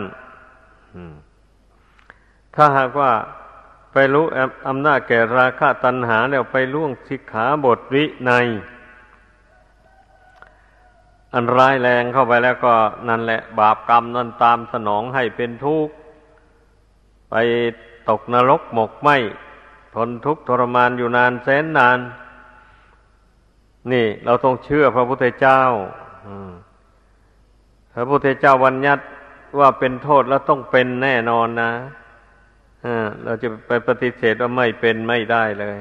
[2.54, 3.12] ถ้าหากว่า
[3.92, 4.26] ไปรู้
[4.68, 8.32] อำนาจแก่ราคะตัณหาแล้วไปล่วงสิกขาบทวิใน
[11.34, 12.74] อันร้ายแรงเข้าไปแล้วก็
[13.08, 15.94] นั่นแหละ บาปกรรมนั่นตามสนองให้เป็นทุกข์
[17.30, 17.34] ไป
[18.08, 19.10] ตกนรกหมกไหม
[19.94, 21.98] ทนทุกข์ทรมานอยู่นานแสนนาน
[23.92, 25.60] นี่เราต้องเชื่อพระพุทธเจ้า
[27.94, 29.00] พระพุทธเจ้าวันยัด
[29.58, 31.70] ว่าเป็นโทษแล้วต้องเป็นแน่นอนนะ
[33.24, 35.76] เราจะไปปฏิเสธว่าไม่เป็นไม่ได้เลย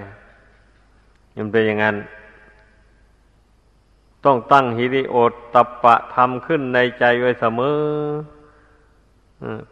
[1.35, 1.95] มันเป็นอย่างนั้น
[4.25, 7.79] ต้องตั้งฮิริโอตตปะทำขึ้นในใจไว้เสมอ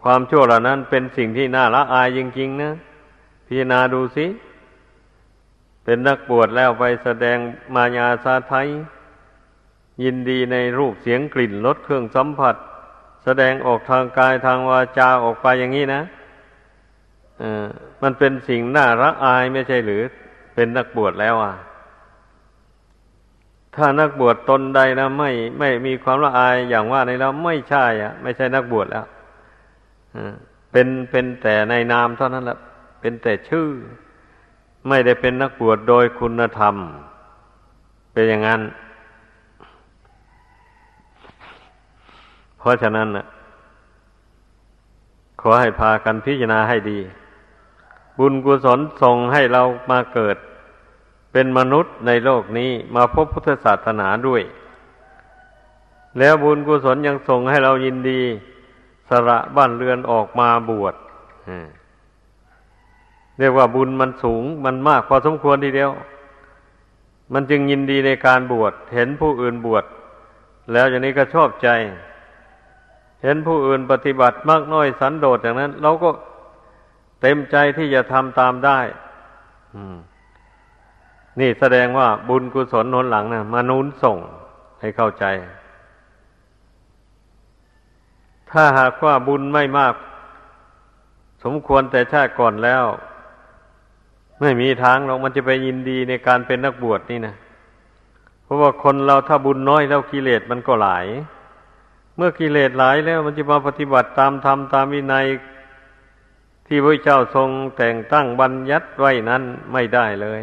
[0.03, 2.71] ความชั่วเหล่านั้นเป็นสิ่งที่น่าละอายจริงๆนะ
[3.45, 4.25] พิจารณาดูสิ
[5.83, 7.37] เป็นนักบวชแล้วไปแสดง
[7.75, 8.67] มายาสาไทย
[10.03, 12.55] ยินดีในรูปเสียงกลิ่นรสเครื่องสัมผัส
[13.23, 16.01] แสดงออกทางกายทางวาจาออกไปอย่างนี้นะ
[18.03, 20.03] มันเป็นสิ่งน่าละอายไม่ใช่หรือ
[20.55, 21.53] เป็นนักบวชแล้วอะ
[23.75, 29.05] ถ้านักบวชตนใดนะไม่ไม่มีความละอายอย่างว่าในเราไม่ใช่อะ ไม่ใช่นักบวชแล้ว
[30.71, 32.57] เป็นเป็นแต่ในนามเท่านั้นแหละ
[33.01, 33.69] เป็นแต่ชื่อ
[34.87, 36.75] ไม่ได้เป็นนักบวชโดยคุณธรรม
[38.13, 38.61] เป็นอย่างนั้น
[42.56, 43.25] เพ ราะฉะนั้นนะ
[45.41, 46.99] ขอให้พากันพิจารณาให้ดี
[48.19, 49.61] บุญกุศลส่งให้เรา
[49.91, 50.37] มาเกิด
[51.31, 54.41] เป็นมนุษย์ในโลกนี้มาพบพุทธศาสนาด้วย
[56.19, 58.21] แล้วบุญกุศลยังส่งให้เรายินดี
[59.09, 60.95] สละบ้านเรือนออกมาบวช
[63.39, 65.91] เรียกว่าบุญมันสูงมันมากพอสมควรทีเดียว
[67.33, 69.85] มันจึงยินดีในการบวช เห็นผู้อื่นบวช
[70.71, 71.69] แล้วอย่างนี้ก็ชอบใจ
[73.23, 76.09] เห็นผู้อื่นปฏิบัติมากน้อยสันโดษอย่างนั้น เราก็
[77.21, 78.79] เต็มใจที่จะทำตามได้
[81.39, 84.17] นี่แสดงว่าบุญกุศลหนหลังนะมานุนส่ง
[84.79, 85.25] ให้เข้าใจ
[88.51, 89.93] ถ้าหากว่าบุญไม่มาก
[91.43, 92.83] สมควรแต่ชาติก่อนแล้ว
[94.41, 97.35] ไม่มีทางหรอกมันจะไปยินดีในการเป็นนักบวชนี่นะ
[98.43, 101.05] เพราะว่าคนเราถ้าบุญน้อยแล้วกิเลสมันก็หลาย
[102.17, 105.25] เมื่อกิเลสหลายแล้วมันจะมาปฏิบัติตามธรรมตามวินัย
[106.67, 109.43] ที่พระเจ้าทรงแต่งตั้งบัญญัติไว้นั้น
[109.73, 110.41] ไม่ได้เลย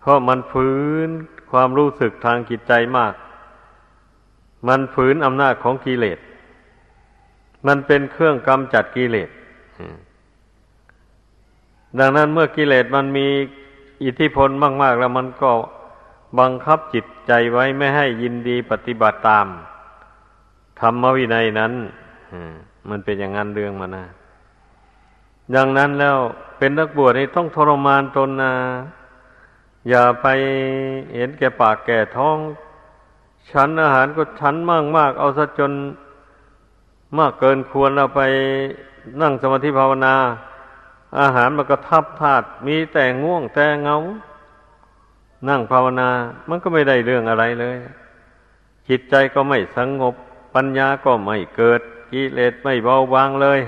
[0.00, 0.70] เพราะมันฝื
[1.06, 1.08] น
[1.50, 3.14] ความรู้สึกทางจิตใจมาก
[4.68, 6.18] มันฝืนอำนาจของกิเลส
[7.66, 9.30] มันเป็นเครื่องกำจัดกิเลส
[11.98, 13.26] ดังนั้นเมื่อกิเลสมันมี
[14.04, 14.50] อิทธิพล
[14.82, 15.50] มาก ๆ แล้วมันก็
[16.38, 19.46] บังคับจิตใจไว้ไม่ให้ยินดีปฏิบัติตาม
[20.80, 21.72] ธรรมวินัยนั้น
[22.88, 24.04] มันเป็นอย่างนั้นเรื่องมานะ
[25.54, 26.16] ดังนั้นแล้ว
[26.58, 28.52] เป็นนักบวชนี่ต้องทรมานตนนะ
[29.88, 30.26] อย่าไป
[31.14, 32.36] เห็นแก่ปากแก่ท้อง
[33.50, 35.72] ฉันอาหารก็ฉันมากมากเอาซะจน
[37.18, 38.20] มากเกินควรเราไป
[39.20, 40.14] นั่งสมาธิภาวนา
[41.20, 43.96] อาหารมันก็ทับธาตุมีแต่ง่วงแต่เงา
[45.48, 46.10] นั่งภาวนา
[46.48, 47.76] มันก็ไม่ได้เรื่องอะไรเลย
[48.88, 50.14] จิตใจก็ไม่สงบ
[50.54, 51.80] ปัญญาก็ไม่เกิด
[52.12, 53.60] กิเลสไม่เบาบางเลย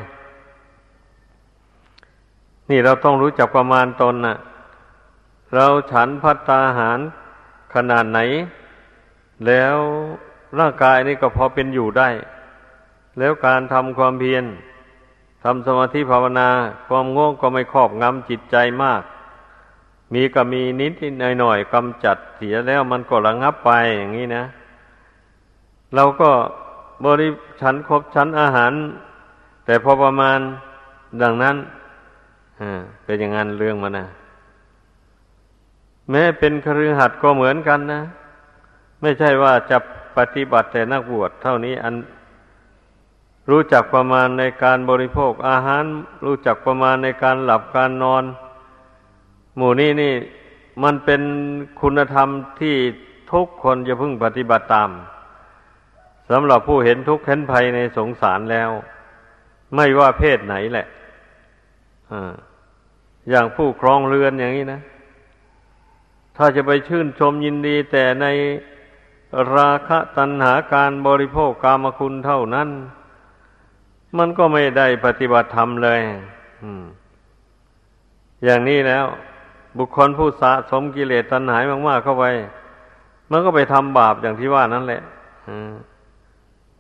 [2.71, 4.37] นี่เราต้องรู้จักประมาณตนนะ่ะ
[5.55, 7.01] เราฉันพัตตาหาร
[7.75, 8.21] ขนาดไหน
[9.47, 9.77] แล้ว
[10.59, 12.09] ร่างกายนี่ก็พอเป็นอยู่ได้
[13.19, 14.45] แล้วการทำความเพียร
[15.45, 16.49] ทำสมาธิภาวนา
[16.89, 19.03] ความง่วงก็ไม่ครอบงำจิตใจมาก
[20.13, 24.45] มีก็มีนิดหน่อยหน่อยกำจัดเสียแล้วมันก็ระงับไปอย่างนี้นะ
[25.95, 26.31] เราก็
[27.05, 27.29] บริ
[27.61, 28.73] ฉันครบชั้นอาหาร
[29.65, 30.39] แต่พอประมาณ
[31.23, 31.57] ดังนั้น
[33.05, 34.07] เป็นอย่างนั้นเรื่องมันนะ
[36.11, 38.01] แม้เป็นครือหัดก็เหมือนกันนะ
[39.01, 39.79] ไม่ใช่ว่าจะ
[40.17, 41.95] ปฏิบัติแต่นักบวชเท่านี้อัน
[43.51, 45.85] รู้จักประมาณในการบริโภคอาหาร
[46.25, 48.25] รู้จักประมาณในการหลับการนอน
[49.57, 50.15] หมู่นี้นี่
[50.83, 51.23] มันเป็น
[51.81, 52.29] คุณธรรม
[52.61, 52.77] ที่
[53.33, 54.91] ทุกคนจะพึ่งปฏิบัติตาม
[56.31, 58.71] สำหรับผู้เห็นทุกข์เห็นภัยในสงสารแล้ว
[59.75, 60.87] ไม่ว่าเพศไหนแหละ
[63.31, 64.81] อย่างผู้ครองเรือนอย่างนี้นะ
[66.37, 68.27] ถ้าจะไปชื่นชมยินดีแต่ใน
[69.57, 72.69] ราคะตัณหาการบริโภคกามคุณเท่านั้น
[74.19, 76.01] มันก็ไม่ได้ปฏิบัติธรรมเลย
[78.45, 79.07] อย่างนี้แล้ว
[79.79, 81.59] บุคคลผู้สะสมกิเลสตัณหา
[81.89, 82.25] มาก ๆ เข้าไป
[83.31, 85.03] มันก็ไปทำบาปอย่างที่ว่านั่นแหละ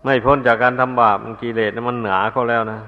[0.05, 2.81] ไม่พ้นจากการทำบาปมันกิเลสมันหนาเขาแล้วนะ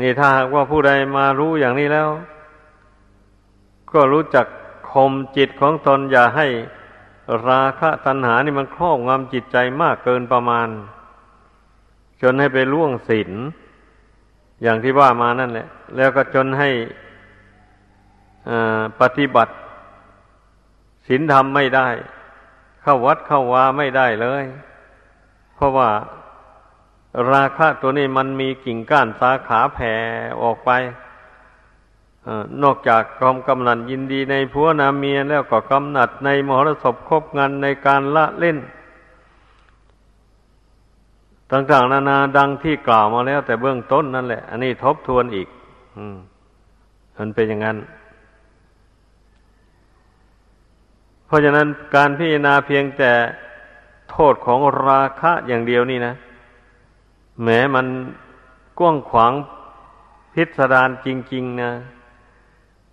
[0.00, 2.08] นี่ถ้าหากว่าผู้ใดมารู้อย่างนี้แล้ว
[3.92, 4.46] ก็รู้จัก
[4.90, 6.46] ข่มจิตของตนอย่าให้
[7.48, 10.68] ราคะตัณหานี่มันครอบงำจิตใจมากเกินประมาณ
[12.22, 13.30] จนให้ไปล่วงศีล
[14.62, 16.70] อย่างที่ว่ามานั่นแหละ แล้วก็จนให้
[19.00, 19.52] ปฏิบัติ
[21.06, 21.88] ศีลธรรมไม่ได้
[22.82, 24.44] เข้าวัดเข้าวาไม่ได้เลย
[25.54, 25.90] เพราะว่า
[27.32, 29.94] ราคะตัวนี้มันมีกิ่งก้านสาขาแผ่
[30.42, 30.70] ออกไป
[32.62, 38.58] นอกจากความกำนัดยินดีในผัวนาเมียแล้วก็กำหนัดในมหรสพคบงานในการละเล่น
[41.50, 45.48] ต่างๆ นานาดังที่กล่าวมาแล้ว แต่เบื้องต้นนั่นแหละ อันนี้ทบทวนอีก
[45.96, 46.16] อืม
[47.16, 47.76] มันเป็นอย่างนั้น
[51.28, 53.12] เพราะฉะนั้นการพิจารณาเพียงแต่
[54.10, 56.14] โทษของราคะอย่างเดียวนี่นะ
[57.42, 57.86] แม้มัน
[58.78, 59.32] กว้างขวาง
[60.34, 61.70] พิสดารจริง ๆ นะ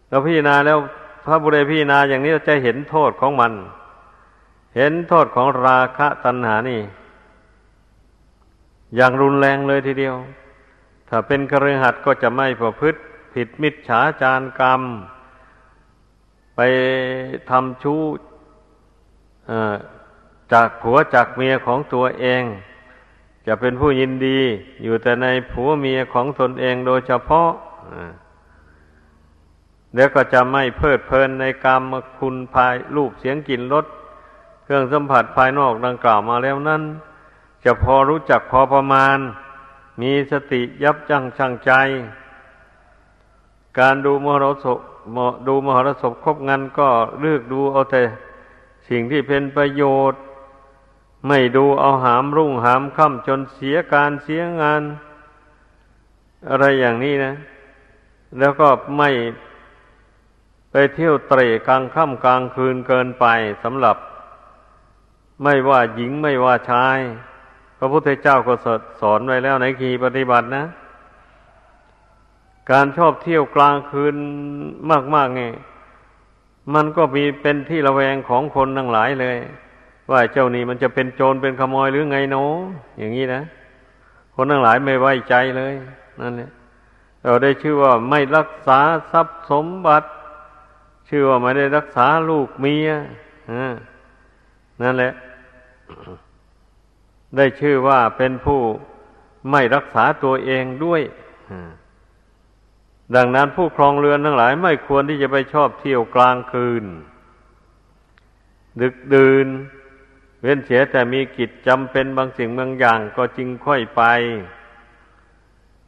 [0.09, 0.77] เราพิจารณาแล้ว
[1.25, 3.53] พระบุเรพิจารณาอย่างนี้เราจะเห็นโทษของมัน
[4.75, 6.81] เห็นโทษของราคะตัณหานี่
[8.95, 10.15] อย่างรุนแรงเลยทีเดียว
[11.09, 12.99] ถ้าเป็นกระหัดก็จะไม่ประพฤติ
[13.33, 14.81] ผิดมิจฉาจารกรรม
[16.55, 16.59] ไป
[17.49, 18.01] ทำชู้
[20.53, 22.43] จากผัวจากเมียของตัวเอง
[23.47, 24.39] จะเป็นผู้ยินดี
[24.83, 27.49] อยู่แต่ในผัวเมียของตนเองโดยเฉพาะ
[29.95, 31.83] แล้วก็จะไม่เพลิดเพลินในกรรม
[32.17, 33.85] คุณภายรูปเสียงกลิ่นรส
[34.63, 36.81] เครื่องสัมผัสภายนอกดังกล่าวมาแล้วนั้น
[37.63, 39.17] จะพอรู้จักพอประมาณ
[40.01, 41.71] มีสติยับยั้งชั่งใจ
[43.79, 44.79] การดูมรสพ
[45.47, 46.89] ดูมหรสพครบงันก็
[47.19, 48.03] เลือกดูเอาแต่
[48.89, 50.21] สิ่งที่เป็นประโยชน์
[51.27, 54.81] ไม่ดูเอาหามรุ่งหามค่ำจนเสียการเสียงาน
[56.49, 57.33] อะไรอย่างนี้นะ
[58.39, 59.09] แล้วก็ไม่
[60.71, 63.25] ไปเที่ยวเตะกลางค่ำกลางคืนเกินไป
[63.63, 63.97] สำหรับ
[65.43, 66.99] ไม่ว่าหญิงไม่ว่าชาย
[67.77, 68.53] พระพุทธเจ้าก็
[69.01, 70.65] สอนไว้แล้วในขีปฏิบัตินะ
[72.71, 74.15] การชอบเที่ยวกลางคืน
[75.15, 75.43] มากๆไง
[76.73, 79.37] มันก็มีเป็นที่ระแวงของคนทั้งหลายเลย
[80.11, 82.37] ว่าเจ้านี่มันจะเป็นโจรเป็นขโมยหรือไงเน
[82.99, 83.41] อย่างนี้นะ
[84.35, 85.73] คนทั้งหลายไม่ไว้ใจเลย
[86.21, 86.49] นั่นแหละ
[87.23, 88.79] เราได้ชื่อว่าไม่รักษา
[89.11, 90.07] ทรัพย์สมบัติ
[91.09, 92.89] ชื่อว่าไม่ได้รักษาลูกเมีย
[94.81, 95.13] นั่นแหละ
[97.37, 98.61] ได้ชื่อว่าเป็นผู้
[99.51, 101.01] ไม่รักษาตัวเองด้วย
[103.15, 106.85] ดังนั้นผู้ครองเรือนทั้งหลายไม่ควรที่จะไปชอบเที่ยวกลางคืน
[108.81, 109.47] ดึกดื่น
[110.41, 114.03] เว้นเสียแต่มีกิจจำเป็นบางสิ่งบางอย่างก็จึงค่อยไป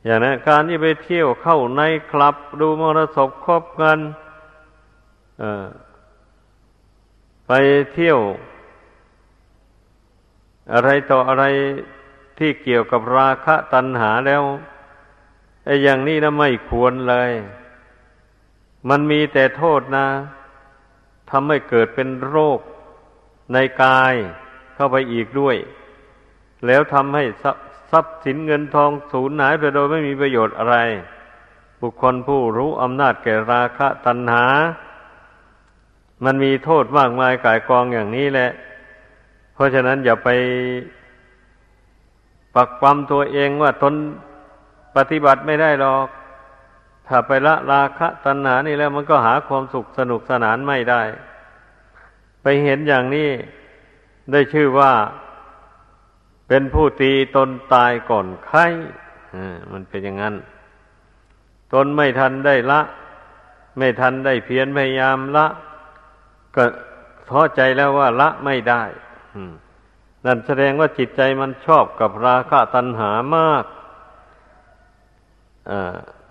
[0.05, 3.99] อย่างนั้นการที่ไปเที่ยวเข้าในคลับ ดูมรสพครบกัน
[7.47, 7.51] ไป
[7.93, 8.19] เที่ยว
[10.73, 11.43] อะไรต่ออะไร
[12.39, 14.43] ที่เกี่ยวกับราคะตัณหาแล้ว
[15.67, 17.31] ไอ้อย่างนี้นะไม่ควรเลย
[18.89, 20.07] มันมีแต่โทษนะ
[21.29, 22.59] ทำให้เกิดเป็นโรค
[23.53, 24.13] ในกาย
[24.75, 25.55] เข้าไปอีกด้วย
[26.65, 27.23] แล้วทำให้
[27.91, 30.77] ทรัพย์สินเงินทองสูญหายไปโดยไม่มีประโยชน์อะไร
[31.81, 34.45] บุคคลผู้รู้อำนาจแก่ราคะตัณหา
[36.25, 38.49] มันมีโทษมากมายกายกองอย่างนี้แหละ
[39.53, 40.29] เพเพราะฉะนั้นอย่าไป
[42.55, 43.93] ปักความตัวเองว่าตน
[44.97, 46.07] ปฏิบัติไม่ได้หรอก
[47.07, 51.01] ถ้าไปละราคะตัณหานี่แล้วมันก็หาความสุขสนุกสนานไม่ได้
[52.41, 53.29] ไปเห็นอย่างนี้
[54.31, 54.93] ได้ชื่อว่า
[56.47, 58.65] เป็นผู้ตีตนตายก่อนไข้
[59.71, 60.35] มันเป็นอย่างนั้น
[61.73, 62.81] ตนไม่ทันได้ละ
[63.77, 65.47] ไม่ทันได้เพียรพยายามละ
[66.55, 66.63] ก็
[67.29, 68.83] ท้อใจแล้วว่าละไม่ได้
[70.25, 73.65] นั่นแสดงว่าจิตใจมันชอบกับราคะตัณหามาก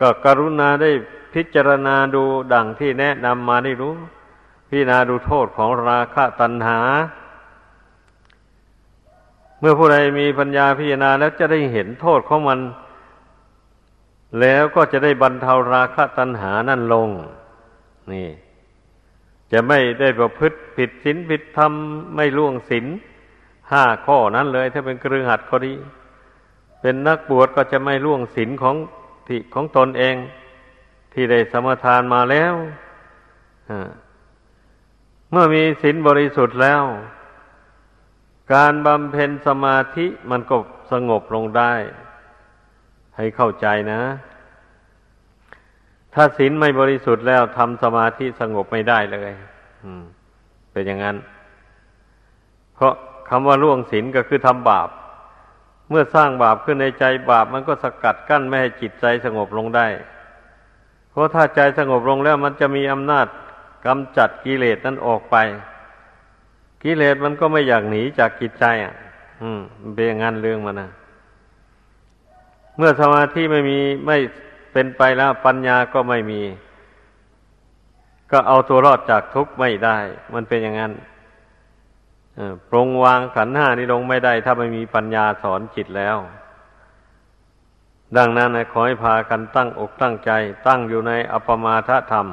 [0.01, 0.91] ก็กรุณาได้
[1.35, 2.23] พิจารณาดู
[2.53, 3.95] ดังที่แนะนำมาได้รู้
[4.69, 6.81] พิจารณาดูโทษของราคะตัณหา
[9.61, 12.61] เมื่อผู้ใดมีปัญญาพิจารณาแล้วจะได้เห็นโทษของมัน
[14.41, 17.09] แล้วก็จะได้บรรเทาราคะตัณหานั่นลง
[18.13, 18.29] นี่
[19.53, 21.73] จะไม่ได้ประพฤติผิดศีลผิดธรรม
[22.15, 22.87] ไม่ล่วงศีล
[23.71, 25.75] ห้าข้อนั้นเลย ถ้าเป็นเครือหัดก็ดี
[26.81, 28.77] เป็นนักบวชก็จะไม่ล่วงศีลของ
[29.27, 30.17] ที่ของตนเอง
[31.13, 32.55] ที่ได้สมทานมาแล้ว
[35.31, 36.83] เมื่อมีศีลบริสุทธิ์แล้ว
[38.55, 40.57] การบำเพ็ญสมาธิมันก็
[40.93, 41.73] สงบลงได้
[43.17, 44.03] ให้เข้าใจนะ
[46.15, 49.33] ถ้าศีลไม่บริสุทธิ์แล้วทำสมาธิสงบไม่ได้เลย
[50.73, 51.17] เป็นอย่างนั้น
[52.75, 52.95] เพราะ
[53.29, 54.89] คำว่าล่วงศีลก็คือทำบาป
[55.91, 59.87] เมื่อสร้างบาปขึ้นในใจบาปมันก็สกัดกั้นไม่ให้จิตใจสงบลงได้
[61.11, 63.27] เพราะถ้าใจสงบลงแล้วมันจะมีอำนาจ
[63.87, 65.37] กำจัดกิเลสนั้นออกไป
[66.83, 68.95] กิเลสมันก็ไม่อยากหนีจากจิตใจ อะ
[69.43, 69.61] อืม
[69.95, 70.91] เป็นอย่างนั้นเรื่องมันนะ
[72.77, 74.17] เมื่อสมาธิไม่มีไม่
[74.73, 76.43] เป็นไปแล้วปัญญาก็ไม่มี
[78.31, 79.99] ก็เอาตัวรอดจากทุกข์ไม่ได้
[80.35, 80.93] มันเป็นอย่างนั้น
[82.69, 86.17] ปรงวางขันห้านี้ลงไม่ได้ ถ้าไม่มีปัญญาสอนจิตแล้ว
[88.17, 90.31] ดังนั้นขอให้พากันตั้งอกตั้งใจ
[90.67, 92.27] ตั้งอยู่ในอปมาทธรรม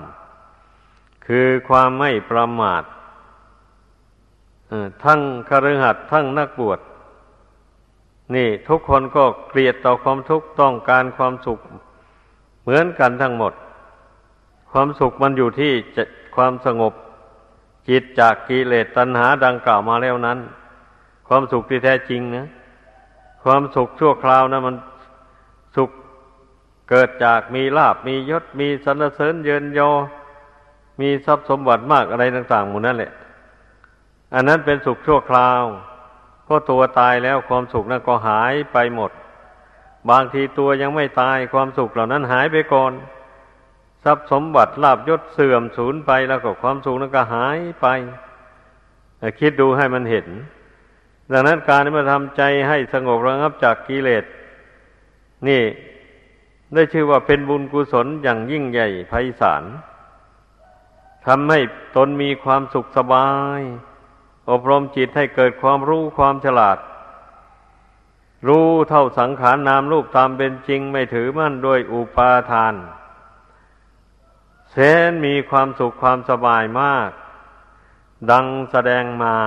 [1.28, 2.84] คือความไม่ประมาท
[5.04, 6.80] ทั้งคฤหัสถ์ทั้งนักบวช
[8.36, 11.60] นี่ทุกคนก็เกลียดต่อความทุกข์ต้องการความสุข
[12.62, 13.54] เหมือนกันทั้งหมด
[14.72, 15.72] ความสุขมันอยู่ที่
[16.36, 16.94] ความสงบ
[17.90, 20.40] จิตจากกิเลสตัณหาดังกล่าวมาแล้วนั้น
[21.28, 22.48] ความสุขที่แท้จริงนะ
[23.44, 24.76] ความสุขชั่วคราวนะมัน
[25.76, 25.90] สุข
[26.90, 29.92] เกิดจากมีลาบมียศมีสรรเสริญเยินยอ
[31.02, 33.12] มีทรัพย์สมบัติมากอะไรต่างๆหมดนั่นแหละ
[34.34, 35.64] อันนั้นเป็นสุขชั่วคราว
[36.48, 39.12] พราะตัวตายแล้วความสุขนั้นก็หายไปหมด
[40.10, 42.92] บางทีตัวยังไม่ตายความสุขเหล่านั้นหายไปก่อน
[44.04, 47.88] ทรัพย์สมบัติลาบยศเสื่อมสูญไปแล้วก็ความสุขนั้นก็หายไป
[49.40, 50.28] คิดดูให้มันเห็น
[51.32, 54.24] ดังนั้นการที่มาทำใจให้สงบระงับจากกิเลส
[55.48, 55.62] นี่
[56.74, 59.64] ได้ชื่อว่าเป็นบุญกุศลอย่างยิ่งใหญ่ไพศาล
[61.26, 61.60] ทำให้
[61.96, 63.28] ตนมีความสุขสบา
[63.60, 63.62] ย
[64.52, 66.78] อบรมจิตให้เกิดความรู้ความฉลาด
[68.48, 72.74] รู้เท่าสังขารนามรูปตามเป็นจริงไม่ถือมั่นด้วยอุปาทาน
[74.76, 77.10] เสนมีความสุขความสบายมาก
[78.32, 79.38] ดังแสดงมา